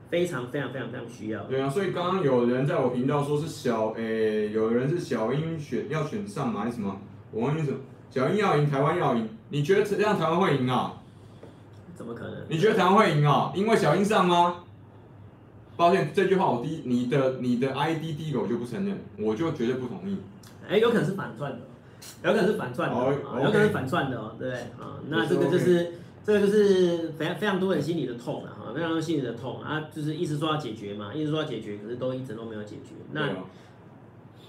[0.10, 1.44] 非常非常非常非常需要。
[1.44, 6.62] 对啊，所以刚刚有人在我频道说是小诶、欸，有人是小英选要选上吗？
[6.62, 7.00] 还是什么？
[7.32, 7.78] 我问你什么？
[8.10, 9.30] 小英要赢，台湾要赢。
[9.50, 11.02] 你觉得这样台湾会赢啊？
[11.96, 12.44] 怎么可能？
[12.50, 13.52] 你觉得台湾会赢啊？
[13.56, 14.64] 因为小英上吗？
[15.78, 20.18] 抱歉，这句话我第一，你的你的 ID 第一个我就不承认，我就绝对不同意。
[20.68, 21.60] 哎、欸，有可能是反转的，
[22.24, 24.62] 有可能是反串的，哦、有可能是反串的哦，对不对？
[24.80, 25.94] 啊，那这个就是、
[26.24, 32.96] 这个就是非常非常多人心里的痛了哈，非常多心里的痛啊，就是一直说要解决嘛，一直说要解决，可是都一直都没有解决。
[33.12, 33.30] 那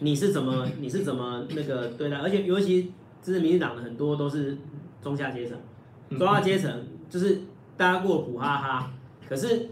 [0.01, 2.17] 你是怎么你是怎么 那个对待？
[2.19, 2.93] 而且尤其
[3.23, 4.57] 这是民进党的很多都是。
[5.03, 5.59] 中下阶层，
[6.17, 6.73] 中下阶层
[7.11, 7.41] 就是
[7.77, 8.93] 大家过苦哈哈，
[9.29, 9.69] 可是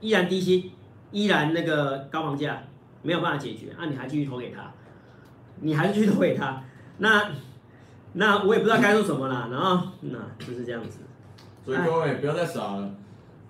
[0.00, 0.72] 依然低薪，
[1.12, 2.64] 依然那个高房价，
[3.00, 3.86] 没有办法解决啊！
[3.86, 4.72] 你还继续投给他，
[5.60, 6.64] 你还是继续投给他，
[6.98, 7.32] 那
[8.12, 9.48] 那我也不知道该说什么了。
[9.50, 11.00] 然后那就是这样子。
[11.64, 12.94] 所以各位不要再傻了，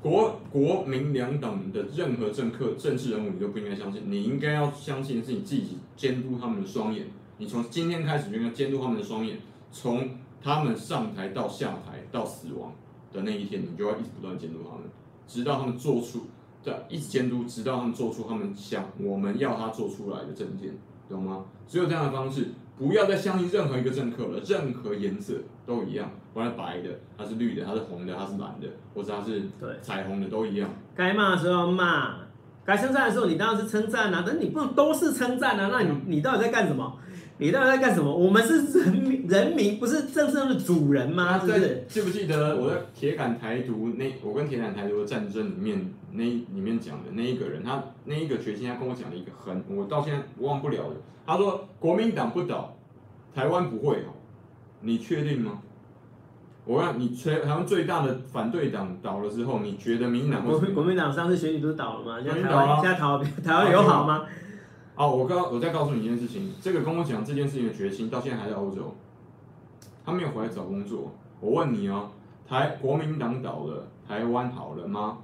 [0.01, 7.07] 国国民两党的任何政客、政治人物你都不应该相信，你应该要相信的是你自己监督他们的双眼。
[7.39, 9.39] 你从今天开始就应该监督他们的双眼，
[9.71, 10.09] 从。
[10.43, 12.73] 他们上台到下台到死亡
[13.13, 14.85] 的那一天，你就要一直不断监督他们，
[15.27, 16.27] 直到他们做出，
[16.63, 20.73] 对，一直监督，直到他们做出他们想我们要他做出来的证件。
[21.09, 21.47] 懂吗？
[21.67, 29.43] 只有这样的方式，不要再相信任何一个政客了，任何颜色都一样，不管白的，它是绿的，它是红的，它是蓝的，或者它是
[29.81, 30.69] 彩虹的，都一样。
[30.95, 32.17] 该骂的时候要骂，
[32.65, 36.99] 该称赞的时候你当然是称赞啊，但是你不能都是称赞啊，那你你到底在干什么？
[37.39, 38.15] 你到底在干什么？
[38.15, 41.39] 我们是人民，人民不是真正的主人吗？
[41.39, 41.85] 是不是？
[41.89, 50.97] 记不记得我在铁杆台独那我跟铁杆台独的战争里面那里面讲的那一个人，他那一个决心，他跟我讲了一个很我到现在忘不了的。
[51.27, 52.77] 他说国民党不倒，
[53.35, 54.15] 台湾不会好，
[54.81, 55.59] 你确定吗？
[56.65, 60.73] 我让你全台湾最大的反对党倒了之后，你觉得民进党会？
[60.73, 62.21] 国民党上次选举不是倒了吗？
[62.23, 64.25] 现在台湾现在台湾台湾有好吗？
[64.97, 68.95] 哦，我告我再告诉你一件事情，这个跟我讲这件事情的决心到现在还在欧洲，
[70.05, 71.13] 他没有回来找工作。
[71.41, 72.09] 我问你哦，
[72.49, 75.19] 台国民党倒了，台湾好了吗？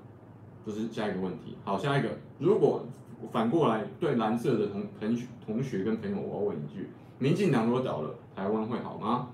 [0.65, 1.57] 这是下一个问题。
[1.65, 2.85] 好，下一个，如果
[3.31, 9.29] 反过来对蓝色的同同学同学跟朋友，我要问一句：民进党如果倒了，台湾会好吗？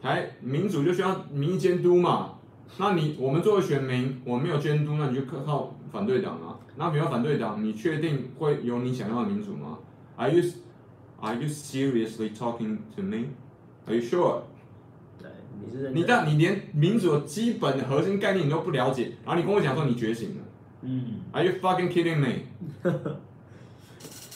[0.00, 2.34] 台民主就需要民意监督嘛？
[2.78, 6.56] 那你我们作为选民，我没有监督，那你就靠反对党啊。
[6.76, 9.78] 那比如反对党，你确定会有你想要的民主吗
[10.16, 10.42] ？Are you
[11.20, 13.26] Are you seriously talking to me?
[13.86, 14.42] Are you sure?
[15.18, 15.28] 对，
[15.60, 20.44] 你是你但你连民主的基本的核心概念你都不了解，然后你跟我讲说你觉醒了，
[20.82, 22.46] 嗯，Are you fucking kidding me?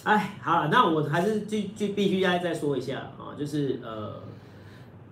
[0.04, 4.20] 哎，好了，那我还是就就必须要再说一下啊，就是呃，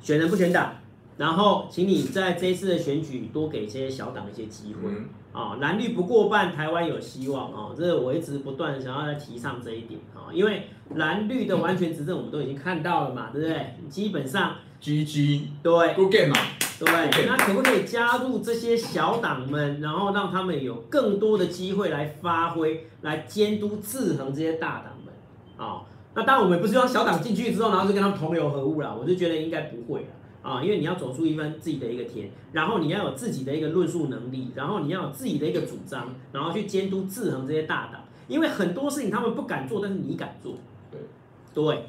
[0.01, 0.75] 选人不选党，
[1.17, 4.91] 然后请你在这一次的选举多给这些小党一些机会。
[4.91, 7.71] 嗯啊，蓝绿不过半，台湾有希望啊！
[7.75, 13.75] 这是我一直不断想要来提倡这一点啊，因为蓝绿的完全执政我们都已经看到了嘛，对不对？
[13.89, 16.37] 基本上，GG，对，Good game 嘛，
[16.85, 25.15] 对，那可不可以加入这些小党们，然后让他们有更多的机会来发挥，来监督制衡这些大党们
[25.57, 25.83] 啊？
[26.15, 30.07] 那当然，我们不是让小党进去之后，然后就跟他们同流合污了，我就觉得应该不会了。
[30.43, 38.03] 啊，因为你要走出一番自己的一个天，然后你要有自己的一个论述能力，然后你要有自己的一个主张，然后去监督制衡这些大党。
[38.29, 40.57] 因为很多事情他们不敢做，但是你敢做。
[40.91, 41.01] 对，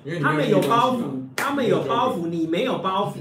[0.03, 1.01] 对，他们有包袱，
[1.35, 3.17] 他们有包袱，你没有包袱。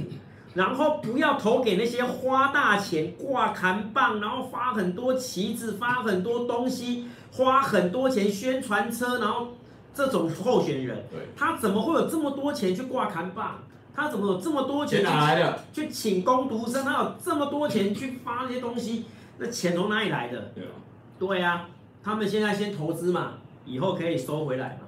[0.55, 9.49] 然后不要投给那些花大钱挂扛棒，然后发很多旗子，发很多东西，花很多钱宣传车，然后
[9.95, 13.59] 这种候选人，他怎么会有这么多钱去挂扛棒？
[13.95, 15.59] 他怎么有这么多钱去来的？
[15.73, 16.83] 去请工读生？
[16.85, 19.05] 他有这么多钱去发那些东西？
[19.39, 20.53] 那钱从哪里来的？
[20.55, 20.71] 对啊，
[21.19, 21.69] 对啊，
[22.03, 23.35] 他们现在先投资嘛，
[23.67, 24.82] 以后可以收回来嘛。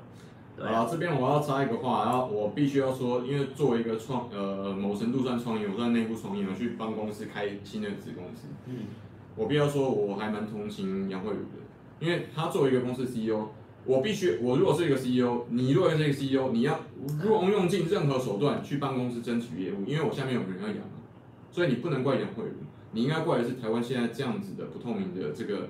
[0.57, 8.47] 对啊，这边我要插一个话，然后我必须要说，因为作为一个创呃某程度算创业，我算内部创业，我去帮公司开新的子公司。
[8.67, 8.75] 嗯，
[9.35, 11.59] 我必须要说，我还蛮同情杨慧如的，
[11.99, 13.49] 因为他作为一个公司 CEO。
[13.87, 16.81] 我必须，我如果是一个 CEO，你如果是一个 CEO，你要
[17.23, 20.97] 如果用尽任何手段去帮公司争取业务，因为我下面有人要养啊，
[21.51, 25.69] 所以你不能怪杨慧如，你应该怪的是台湾现在这样子的不透明的这个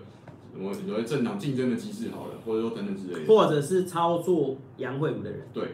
[0.54, 5.40] 什么所谓政党竞争的机制好了，或者说等等之类的，或者是操作杨慧如的人。
[5.52, 5.70] 对，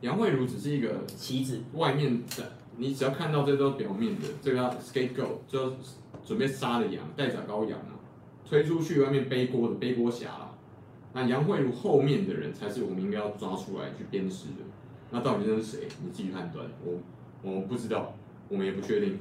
[0.00, 5.74] 杨慧如只是一个棋子，外面的，你只要看到这都表面的，这个叫 scapegoat 就
[6.24, 8.00] 准备杀的羊，待宰羔羊啊，
[8.48, 10.54] 推出去外面背锅的背锅侠啦。
[11.12, 14.64] 那杨慧如后面的人才是我们应该要抓出来去鞭尸的。
[15.10, 15.80] 那到底这是谁？
[16.02, 16.66] 你自己判断。
[16.82, 16.94] 我
[17.42, 18.14] 我不知道，
[18.48, 19.18] 我们也不确定。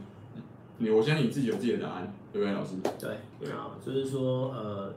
[0.81, 2.71] 你我相信你自己有自己的答案，对不对，老师？
[2.99, 4.93] 对对啊，就是说呃，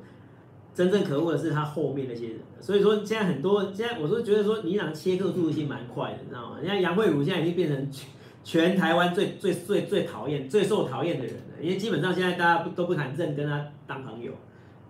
[0.74, 2.38] 真正可恶的是他后面那些人。
[2.60, 6.56] 所以说现在很多现在我都觉得说，你俩切割速度性蛮快的，你知道吗？
[6.62, 8.08] 你看杨慧如现在已经变成全
[8.42, 14.32] 全台湾最最最最讨厌、最受讨厌的人了，因为基本上现在大家不都不谈正跟他当朋友。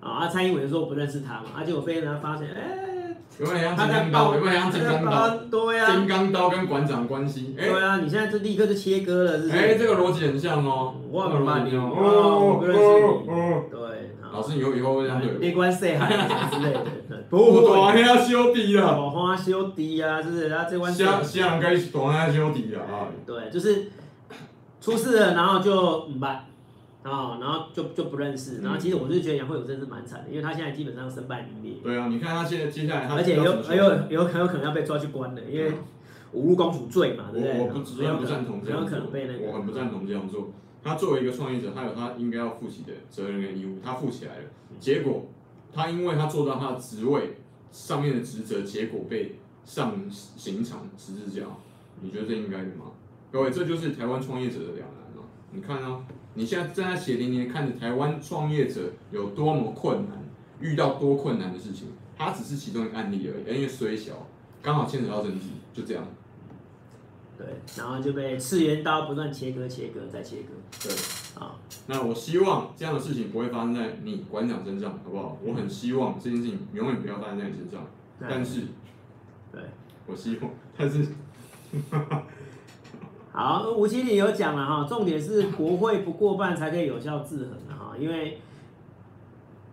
[0.01, 2.93] 啊，蔡英文说不认识他嘛，而且我被人发现，哎，
[3.41, 4.35] 有没有像金刚刀？
[4.35, 5.28] 有没有像金刚刀？
[5.51, 7.55] 对呀，金刚刀跟馆长关系？
[7.59, 9.59] 对啊，你现在就立刻就切割了，是不是？
[9.59, 10.95] 哎，这个逻辑很像哦。
[11.11, 13.70] 我很慢你哦，我不认识你。
[13.70, 15.30] 对，老师以后以后会这样对。
[15.39, 16.09] 别管谁海
[16.53, 16.80] 之类的，
[17.28, 18.03] 不会。
[18.03, 20.49] 大兄小弟啊，大花小弟啊，是不是？
[20.49, 20.93] 他这关。
[20.93, 23.09] 下下该是大兄弟啊。
[23.26, 23.91] 对，就是
[24.80, 26.45] 出事了，然后就唔办。
[27.05, 31.74] 啊、哦，然后就就不认识，然后其实我就觉得杨慧友真是蛮惨的，因为他现在基本上身败名裂。
[31.82, 35.70] 对啊，你看他现在接下来他，而且有还有有很有可能要被抓去关的，因为
[36.32, 37.61] 侮辱公主罪嘛，对不对？
[37.61, 40.48] 我不只是不赞同这样做，可能被那个、我很不赞同这样做。
[40.82, 44.44] 他作为一个创业者，他有他应该要负起的责任跟义务，他负起来了。
[44.80, 45.26] 结果
[45.74, 47.36] 他因为他做到他的职位
[47.70, 51.44] 上面的职责，结果被上刑场十字架，
[52.00, 52.86] 你觉得这应该的吗？
[53.30, 55.28] 各位，这就是台湾创业者的两难啊。
[55.52, 56.00] 你看啊。
[56.35, 60.18] 你现在正在血淋淋看着台湾创业者有多么困难，
[60.61, 64.26] 遇到多困难的事情，它只是其中一个案例而已，因为虽小，
[64.62, 66.05] 刚好牵扯到政治，就这样。
[67.37, 70.53] 对，然后就被次元刀不断切割、切割再切割。
[70.82, 70.93] 对，
[71.43, 71.57] 啊，
[71.89, 75.37] 那我希望这样的事情不会发生在你馆长身上，好不好？
[75.43, 77.85] 我很希望这件事情永远不要发生在你身上。
[78.20, 78.61] 但是，
[79.51, 79.61] 对，
[80.07, 81.09] 我希望，但是，
[83.37, 88.39] 好，吴麒麟有讲了哈，重点是国会不过半才可以有效制衡哈，因为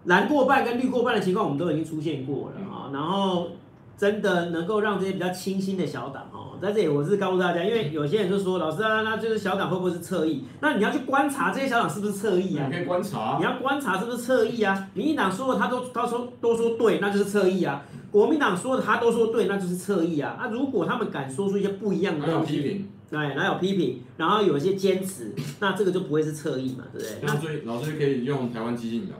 [0.05, 3.49] 蓝过半跟绿过半的情况我们都已经出现过了哈，然后
[3.95, 6.57] 真的能够让这些比较清新的小党哈。
[6.59, 10.43] 在这里，我是告诉大家，因为有些人就说，老师啊，那就是小党会不会是侧翼？
[10.59, 12.65] 那你要去观察这些小党是不是侧翼啊？
[12.67, 14.87] 你可以观察，你要观察是不是侧翼啊？
[14.95, 17.83] 民进党说的他都他说都说对，那就是侧翼啊。
[18.11, 20.37] 国民党说的他都说对，那就是侧翼啊。
[20.39, 24.01] 那如果他们敢说出一些不一样的东西，批评，对，哪有批评？
[24.15, 27.17] 然后有一些坚持，那这个就不会是侧翼嘛，对不对？
[27.23, 29.19] 那所以老师可以用台湾基进党，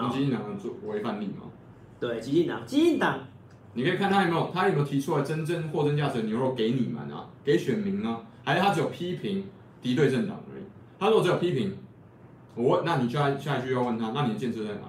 [0.00, 1.50] 用基进党做为范例吗？
[1.98, 3.18] 对，激进党，激进党。
[3.74, 8.20] 你可以看他有没有，他有没有提出来真正货真价实的牛肉给你们啊，给选民呢？
[8.44, 9.44] 还是他只有批评
[9.80, 10.62] 敌对政党而已？
[10.98, 11.76] 他如果只有批评，
[12.54, 14.86] 我问，那你就要下一句要问他，那你的建设在哪里？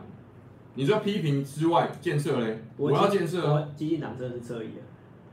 [0.76, 2.64] 你说批评之外，建设嘞？
[2.78, 3.52] 我要建设。
[3.52, 4.82] 我基进党真的是侧翼的。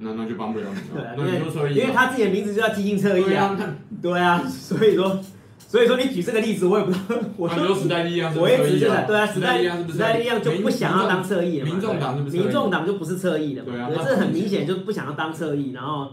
[0.01, 1.15] 那那就帮不了你了。
[1.15, 3.57] 对，因为因为他自己的名字就叫基进侧翼啊。
[4.03, 5.21] 对啊，所以说。
[5.69, 7.15] 所以说你举这个例子，我也不知道。
[7.37, 9.99] 我说时代力量是我也只是对啊，时代力量是不是？
[9.99, 11.71] 时代力量就不想要当侧翼了嘛。
[11.71, 12.37] 民众党是不是？
[12.37, 13.71] 民众党就不是侧翼了嘛。
[13.71, 13.89] 对啊。
[14.05, 16.11] 这很明显就不想要当侧翼，然后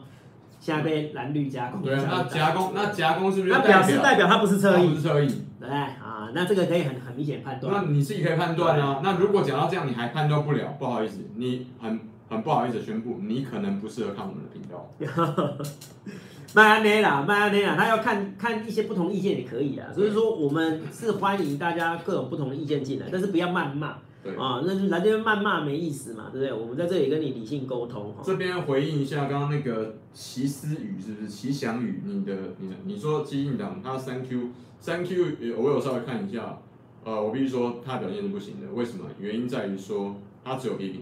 [0.60, 1.82] 现在被蓝绿夹攻。
[1.82, 3.52] 对啊，那夹攻，那夹攻是不是？
[3.52, 4.90] 那表示代表他不是侧翼。
[4.90, 5.28] 不是侧翼。
[5.60, 7.74] 对啊，那这个可以很很明显判断。
[7.74, 9.02] 那你自己可以判断啊。
[9.04, 14.92] 那如果讲到这样你还判断不了，不好意思，你很很不好意思宣布，你可能不适合看我们的频道。
[16.56, 19.88] 麦安内啦，麦安内啦，他要看看一些不同意见也可以啊。
[19.94, 23.98] 所以说，我们是欢迎大家各种不同的意见进来，但是不要谩骂。
[24.24, 26.54] 对啊，那来这边谩骂没意思嘛，对不对？
[26.54, 28.16] 我们在这里跟你理性沟通。
[28.24, 31.28] 这边回应一下刚刚那个齐思雨是不是？
[31.28, 34.50] 齐祥宇，你的你的，你说基进党他三 Q
[34.80, 35.26] 三 Q，
[35.58, 36.60] 我有稍微看一下，
[37.04, 38.68] 呃，我必须说他表现是不行的。
[38.74, 39.06] 为什么？
[39.20, 41.02] 原因在于说他只有批评。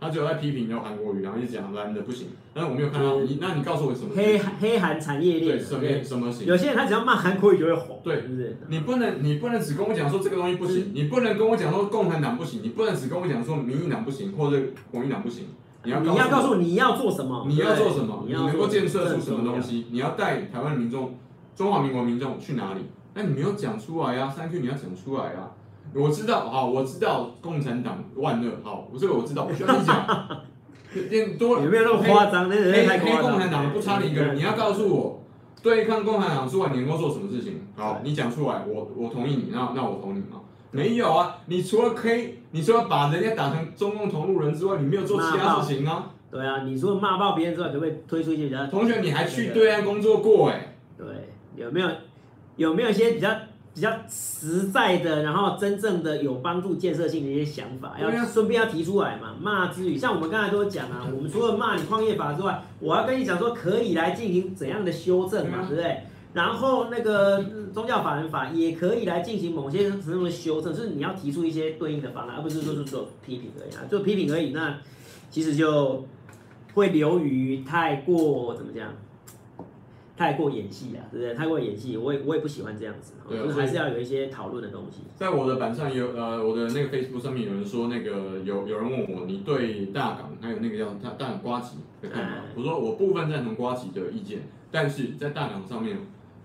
[0.00, 4.10] 他只有在批评然后韩国瑜，然后一直讲蓝的不行，但是我没有看到你，那你告诉我什么？
[4.14, 6.46] 黑黑韩产业链对什么什么行？
[6.46, 8.56] 有些人他只要骂韩国瑜就会红，对，是不是？
[8.68, 15.46] 你不能你不能只跟我讲说这个东西不行，你不能跟我讲说共产党不行，你不能只跟我讲说民进党不行或者国民党不行，
[15.84, 17.44] 你要你要告诉我你要做什么？
[17.48, 18.24] 你要做什么？
[18.26, 19.86] 你能够建设出什么东西？
[19.90, 21.14] 你要带台湾民众、
[21.56, 22.80] 中华民国民众去哪里？
[23.14, 25.50] 那你没有讲出来啊，三 Q 你要讲出来啊！
[25.94, 30.06] 我知道，好，我知道共产党万恶，好，我这个我知道，我需要你讲。
[31.38, 32.48] 多有没有那么夸张？
[32.48, 35.22] 黑黑共产党不差你一个人，你要告诉我，
[35.62, 37.60] 对抗共产党之外，你能够做什么事情？
[37.76, 40.40] 好，你讲出来，我我同意你，那那我同意吗？
[40.70, 46.10] 没有啊，你除了可以，你除了把人家打成中共同路人之外，你没有做其他事情啊？
[46.30, 48.66] 对啊，你除了骂爆别人之外，可不可以推出一些比较？
[48.66, 50.74] 同学，你还去对岸工作过哎？
[50.96, 51.06] 对，
[51.56, 51.88] 有没有
[52.56, 53.28] 有没有一些比较？
[53.78, 59.36] 比较实在的，然后真正的有帮助、建设性的一些想法，要顺便要提出来嘛。
[59.40, 65.98] 骂之余，像我们刚才都讲啊，我们除了骂你矿业法之外，我要跟你讲说可以来进行怎样的修正嘛，对不对？
[66.32, 74.76] 然后那个宗教法人法也可以来进行某些什么的修正，就是你要提出一些对应的方案，而不是说是做批评而已啊，做批评而已，那
[75.30, 76.04] 其实就
[76.74, 78.88] 会流于太过怎么讲？
[80.18, 81.32] 太过演戏啊，对不对？
[81.32, 85.02] 太过演戏，我也我也不喜欢这样子，对，就是还是要有一些讨论的东西。
[85.14, 92.32] 在我的板上有呃，我的那个 Facebook 上面有人说那个有有人问我，你对大港还有那个叫大大港瓜吉的看法？
[92.48, 94.40] 嗯、我说我部分赞同瓜吉的意见，
[94.72, 95.96] 但是在大港上面，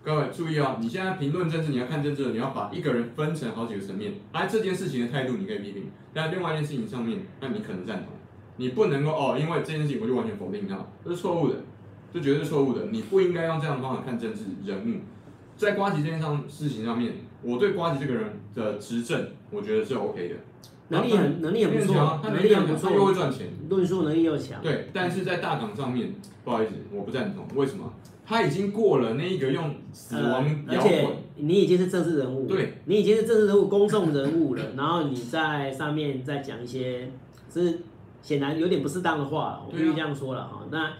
[0.04, 4.14] 各位注意啊，你现在评论政治，你要看政治，你要把一个人分成好几个层面。
[4.34, 8.10] 哎，这件事情的态度你可以批评，但另外一件事情上面，那你可能赞同，
[8.58, 11.56] 你不能够哦，因为这件事情我就完全否定它，这是错误的。
[12.14, 15.00] 这绝对是错误的，你不应该用这样的方法看政治人物。
[15.58, 20.36] 在瓜吉这件上事情上面，我对瓜吉这个人的执政，我觉得是 OK 的，
[20.90, 24.62] 能力很能力很不错，他能力很不错，又会赚钱，论述能力又强。
[24.62, 27.46] 对，但是在大港上面，不好意思，我不赞同。
[27.56, 27.92] 为什么？
[28.26, 37.12] 他已经过了那一个用死亡摇滚，而且你已经是政治人物，对，你已经是政治人物、公众人物了，然后你在上面再讲一些，
[37.54, 37.82] 是
[38.22, 40.62] 显然有点不适当的话，我必须这样说了哈。
[40.72, 40.94] 那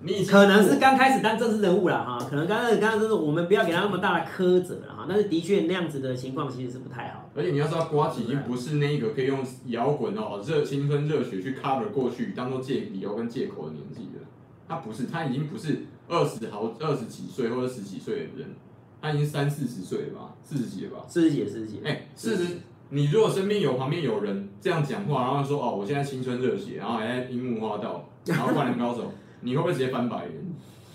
[0.00, 7.28] 你可能是刚开始当政治人物了哈，可能刚开始刚开始我们不要给他那么大的苛责了哈，但是的确那样子的情况其实是不太好。
[7.34, 14.24] 而且你要知道，瓜吉已经不是那一个可以用摇滚哦热青春热血去 cover 过去当做借理由跟借口的年纪了，
[14.68, 18.54] 他不是，他已经不是二十好二十几岁或者十几岁的人，
[19.02, 22.58] 他已经三四十岁了吧，四十几了吧，四十几四十几，哎，四十，
[22.90, 28.04] 你如果身边有旁边有人这样讲话，然后说哦我现在青春热血，然后还在樱木花道。
[28.24, 29.10] 然后灌篮高手，
[29.40, 30.32] 你会不会直接翻白眼？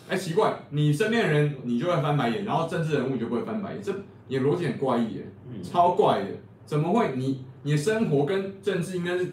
[0.09, 3.93] 哎，奇怪，你身边的人你就会翻白眼，然后政治人物你就不会翻白眼，这
[4.27, 5.27] 你的逻辑很怪异耶，
[5.63, 6.29] 超怪的，
[6.65, 7.15] 怎么会？
[7.15, 9.31] 你你的生活跟政治应该是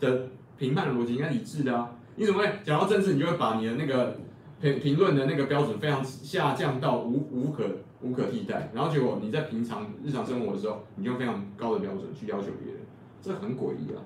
[0.00, 0.28] 的
[0.58, 1.90] 评判的逻辑应该一致的啊？
[2.16, 4.16] 你怎么会讲到政治，你就会把你的那个
[4.60, 7.64] 评评论的那个标准非常下降到无无可
[8.02, 12.82] 无可替代，然后结果你在平常日常生活的时候，你就非常高的标准去要求别人，
[13.22, 14.02] 这很诡异啊！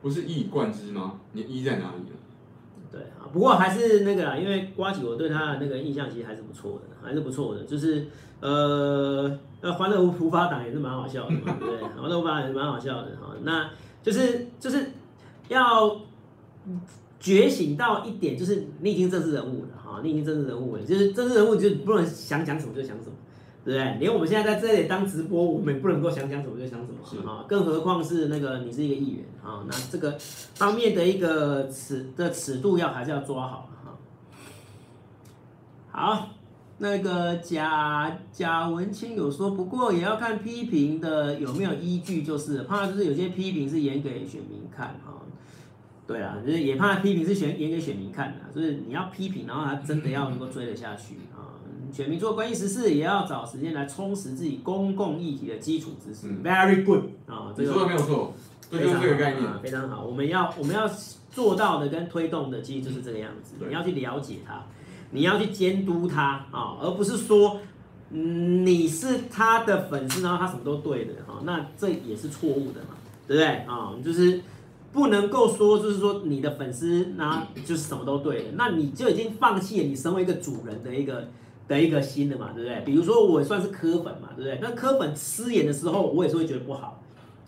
[0.00, 1.20] 不是一以贯之吗？
[1.32, 2.09] 你一在哪里啊？
[2.90, 8.06] 对啊，不过还是那个啦，因为瓜吉我对他的那个印象其实还是不错的，还是不错的，就是
[8.40, 9.30] 呃，
[9.60, 13.70] 那欢乐无法党也是蛮好笑的嘛，对， 欢乐无法也是蛮好笑的哈，那
[14.02, 14.90] 就是就是
[15.48, 16.00] 要。
[17.18, 23.12] 觉醒到一点，就是你已经政治人物了哈，你已经政治人物了，就是政治人物就不能想讲什么就讲什么，
[23.64, 23.96] 对不对？
[23.98, 30.12] 连我们现在在这里当直播，我们也不能够想讲什么就讲什么啊，更何况是那个你是一个议员啊，那这个
[30.54, 33.98] 方面的一个尺的尺度要还是要抓好哈。
[35.92, 36.28] 好，
[36.78, 45.14] 那个贾贾文清有说，不过也要看批评的有没有依据，就是怕就是有些批评是演给选民看哈。
[46.06, 51.39] 对啊，就是也怕批评是选演给选民看的，就是你要批评，然后他真的要能够追得下去啊。
[51.92, 56.26] 选民做关系时事，也要找时间来充实自己公共议题的基础知识。
[56.42, 58.34] Very good 啊，这个说的没有错，
[58.70, 60.04] 这就是这个概念，非常好。
[60.04, 60.88] 我们要我们要
[61.30, 63.54] 做到的跟推动的，其实就是这个样子。
[63.66, 64.64] 你要去了解它，
[65.10, 67.58] 你要去监督它啊，而不是说
[68.10, 73.92] 你是他的粉丝，然后他什么都对的哈，那这也是错误的嘛，对不对啊？
[74.04, 74.40] 就是。
[74.92, 81.28] 不能够说，就是说你的粉丝那就是什么都对的，那你就已经放弃了你身为一个主人的一个
[81.70, 82.82] 的一个心的嘛，对不对？
[82.84, 84.58] 比如说我算是柯粉嘛，对不对？
[84.60, 87.00] 那柯粉失言的时候，我也是会觉得不好，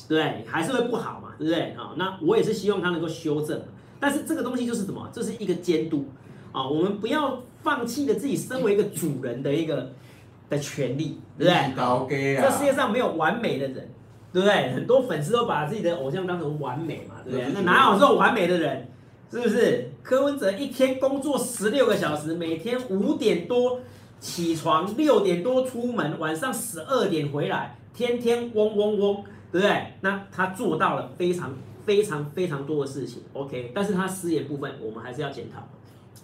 [0.06, 0.44] 对不对？
[0.46, 1.72] 还是会不好嘛，对不对？
[1.72, 3.60] 啊，那我也是希望他能够修正，
[3.98, 5.10] 但是这个东西就是什么？
[5.12, 6.06] 这是一个监督
[6.52, 9.92] 啊，我们不要放弃了自己身为一个主人的一个
[10.48, 12.36] 的权利，对不对？
[12.36, 13.88] 这世界上没有完美的人。
[14.32, 14.72] 对不对？
[14.72, 17.48] 很多粉丝都把自己的偶像当成完美嘛，对不对？
[17.52, 18.88] 那哪有这种完美的人？
[19.30, 19.90] 是不是？
[20.02, 23.80] 柯文哲一天工作十六个小时，每天五点多
[24.22, 29.94] 起床，六点多出门，晚上十二点回来，天天嗡嗡嗡，对不对？
[30.00, 31.52] 那他做到了非常
[31.84, 33.72] 非常非常多的事情，OK。
[33.74, 35.68] 但是他失言部分，我们还是要检讨，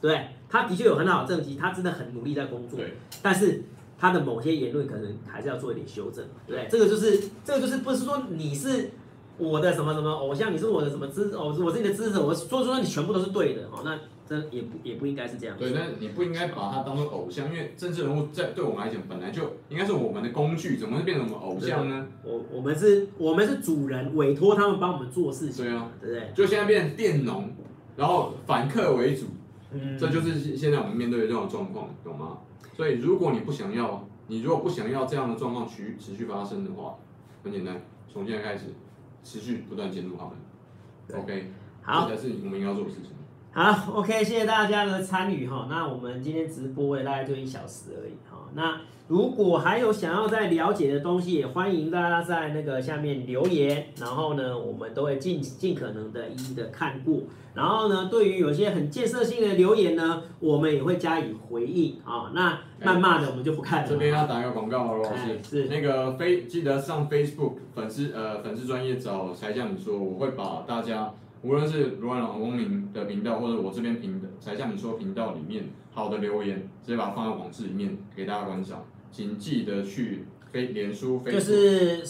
[0.01, 2.79] 对，他的确有很好的政绩，他真的很努力在工作，
[3.21, 3.65] 但是。
[4.01, 6.69] 他的某些言论可能还是要做一点修正，对不对？
[6.71, 8.93] 这个就是，这个就是不是说你是
[9.37, 13.99] 我的什么什么偶像，你是我的什么支哦，我是你的支持，我说说你全部都是对的哦，那
[14.29, 15.57] 这也不也不应该是这样。
[15.57, 22.07] 对，那你不应该把他当做偶像，因为政治人物在对我们来讲本来就应该是我们的工具，怎么会变成我们偶像呢？
[22.23, 25.65] 我我们是，我们是主人，委托他们帮我们做事情。
[25.65, 26.31] 对啊，对不对？
[26.35, 27.49] 就现在变成佃农，
[27.97, 29.27] 然后反客为主，
[29.73, 32.39] 嗯，这就是现在我们面对的这种状况，懂吗？
[32.77, 36.95] 所以，如果你不想要，你如果不想要这样的状况持持续发生的话，
[37.43, 37.81] 很简单，
[38.13, 38.67] 从现在开始，
[39.25, 41.23] 持续不断监督他们。
[41.23, 41.51] OK，
[41.83, 43.11] 好，这才是我们应该要做的事情。
[43.59, 45.67] 好，OK，谢谢大家的参与哈。
[45.69, 48.49] 那我们今天直播也大概就一小时而已哈。
[48.55, 57.23] 那如果还有想要再了解的东西，也欢迎大家在那个下面留言，然后呢，我们都会尽尽可能的一一的看过。
[57.53, 62.31] 然后呢，对于有些很建设性的留言呢，我们也会加以回应啊。
[62.33, 63.89] 那谩骂的我们就不看了。
[63.89, 82.05] 这边要打一个广告哦，罗老师，是那个非记得上 Facebook 粉丝呃粉丝专业找柴 Sean 你说，我会把大家无论是罗安老公民的频道或者我这边频的柴 Sean 你说频道里面好的留言，直接把它放在网志里面给大家观赏，请记得去非脸书 Facebook 就是。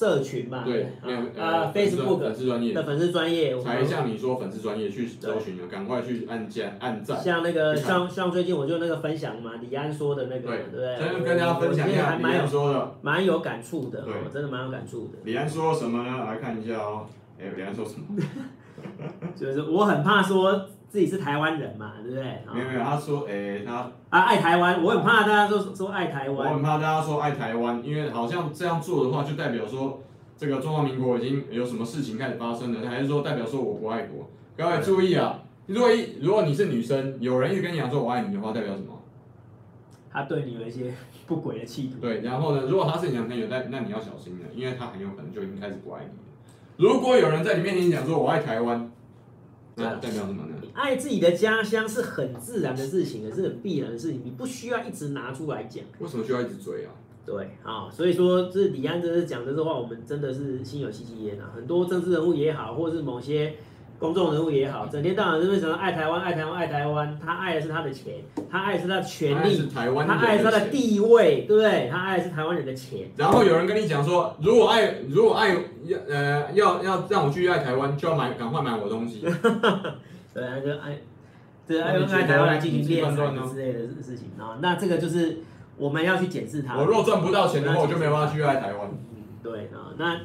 [0.00, 0.94] 社群嘛，对，
[1.38, 7.22] 啊，Facebook 粉丝专业的粉丝专业，才像你说粉丝专业去搜寻了，赶快去按键按赞。
[7.22, 10.96] 像那个像像最近我就那个分享嘛，李安说的那个，对不对？
[10.96, 15.18] 先跟大家分享一下李安说的，蛮有感触的，对真的蛮有感触的。
[15.24, 16.24] 李安说什么呢？
[16.24, 17.04] 来看一下哦，
[17.38, 18.06] 哎，李安说什么？
[19.36, 20.68] 就是我很怕说。
[20.90, 22.24] 自己是台湾人嘛，对不对？
[22.52, 26.48] 没有没有，他说，哎、欸，他啊爱台湾，我很怕大家说说爱台湾。
[26.48, 30.00] 我很怕大家说爱台湾，因为好像这样做的话，就代表说
[30.36, 34.28] 这个中华民国已经有什么事情开始发生了，还是说代表说我不爱国？
[34.56, 39.00] 各位注意啊，如果一如果你是女生，有人一直跟你讲说我爱你的话，代表什么？
[40.12, 40.92] 他对你有一些
[41.28, 42.00] 不轨的企图。
[42.00, 46.29] 对，然后呢，如果他是你男朋友，那那你要小心了，因为他很有可能就已经开始不爱你了。
[46.80, 48.90] 如果有人在你面前讲说我爱台湾，
[49.74, 50.54] 那代表什么呢？
[50.72, 55.84] 爱自己的家乡是很自然的事情，也是很必然的事情，你不需要一直拿出来讲。
[55.98, 56.92] 为什么需要一直追啊？
[57.26, 61.52] 对啊，所以说这李安真是讲的这话，我们真的是心有戚戚焉啊。
[61.54, 63.56] 很多政治人物也好，或者是某些
[64.00, 67.20] 公众人物也好，整天到晚是为什么爱台湾、爱台湾、爱台湾？
[67.22, 68.14] 他爱的是他的钱，
[68.50, 71.86] 他爱的是他的权利，他爱，他爱的是他的地位，对不对？
[71.90, 73.10] 他爱的是台湾人的钱。
[73.14, 79.20] 然后有人跟你讲说，如果爱，如果爱要呃要要让我继续爱台湾，就要买赶快买我的东西。
[80.32, 80.98] 对啊，就爱，
[81.68, 84.56] 对爱用爱台湾来进行敛财之类的事情啊。
[84.62, 85.40] 那这个就是
[85.76, 86.78] 我们要去检视它。
[86.78, 88.88] 我若赚不到钱的话，我就没办法继续爱台湾。
[89.14, 90.16] 嗯，对啊，那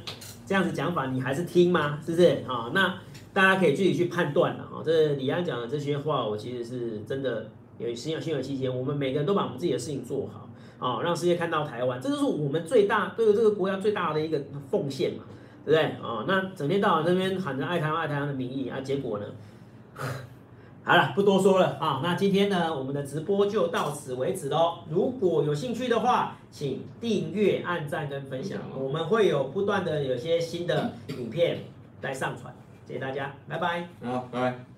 [0.45, 1.99] 这样子讲法，你还是听吗？
[2.05, 2.71] 是不是啊？
[2.73, 2.95] 那。
[3.35, 7.45] 大家可以自己去判断了哈，这李安讲的这些话，我其实是真的
[7.77, 8.69] 有心有心有戚戚。
[8.69, 10.47] 我们每个人都把我们自己的事情做好，
[10.87, 14.41] 啊，让世界看到台湾，这就是我们最大对于这个国家最大的一个
[14.71, 15.25] 奉献嘛，
[15.65, 16.23] 对不对啊？
[16.25, 19.25] 那整天到晚这边喊着爱台湾爱台湾的名义啊，结果呢？
[20.85, 21.99] 好了，不多说了啊。
[22.01, 24.75] 那今天呢，我们的直播就到此为止喽。
[24.89, 31.65] 如果有兴趣的话，请订阅、按赞跟分享，我们会有不断的有些新的影片
[32.01, 32.55] 来上传。
[32.87, 33.89] 谢谢大家，拜拜。
[34.01, 34.74] 好，拜拜。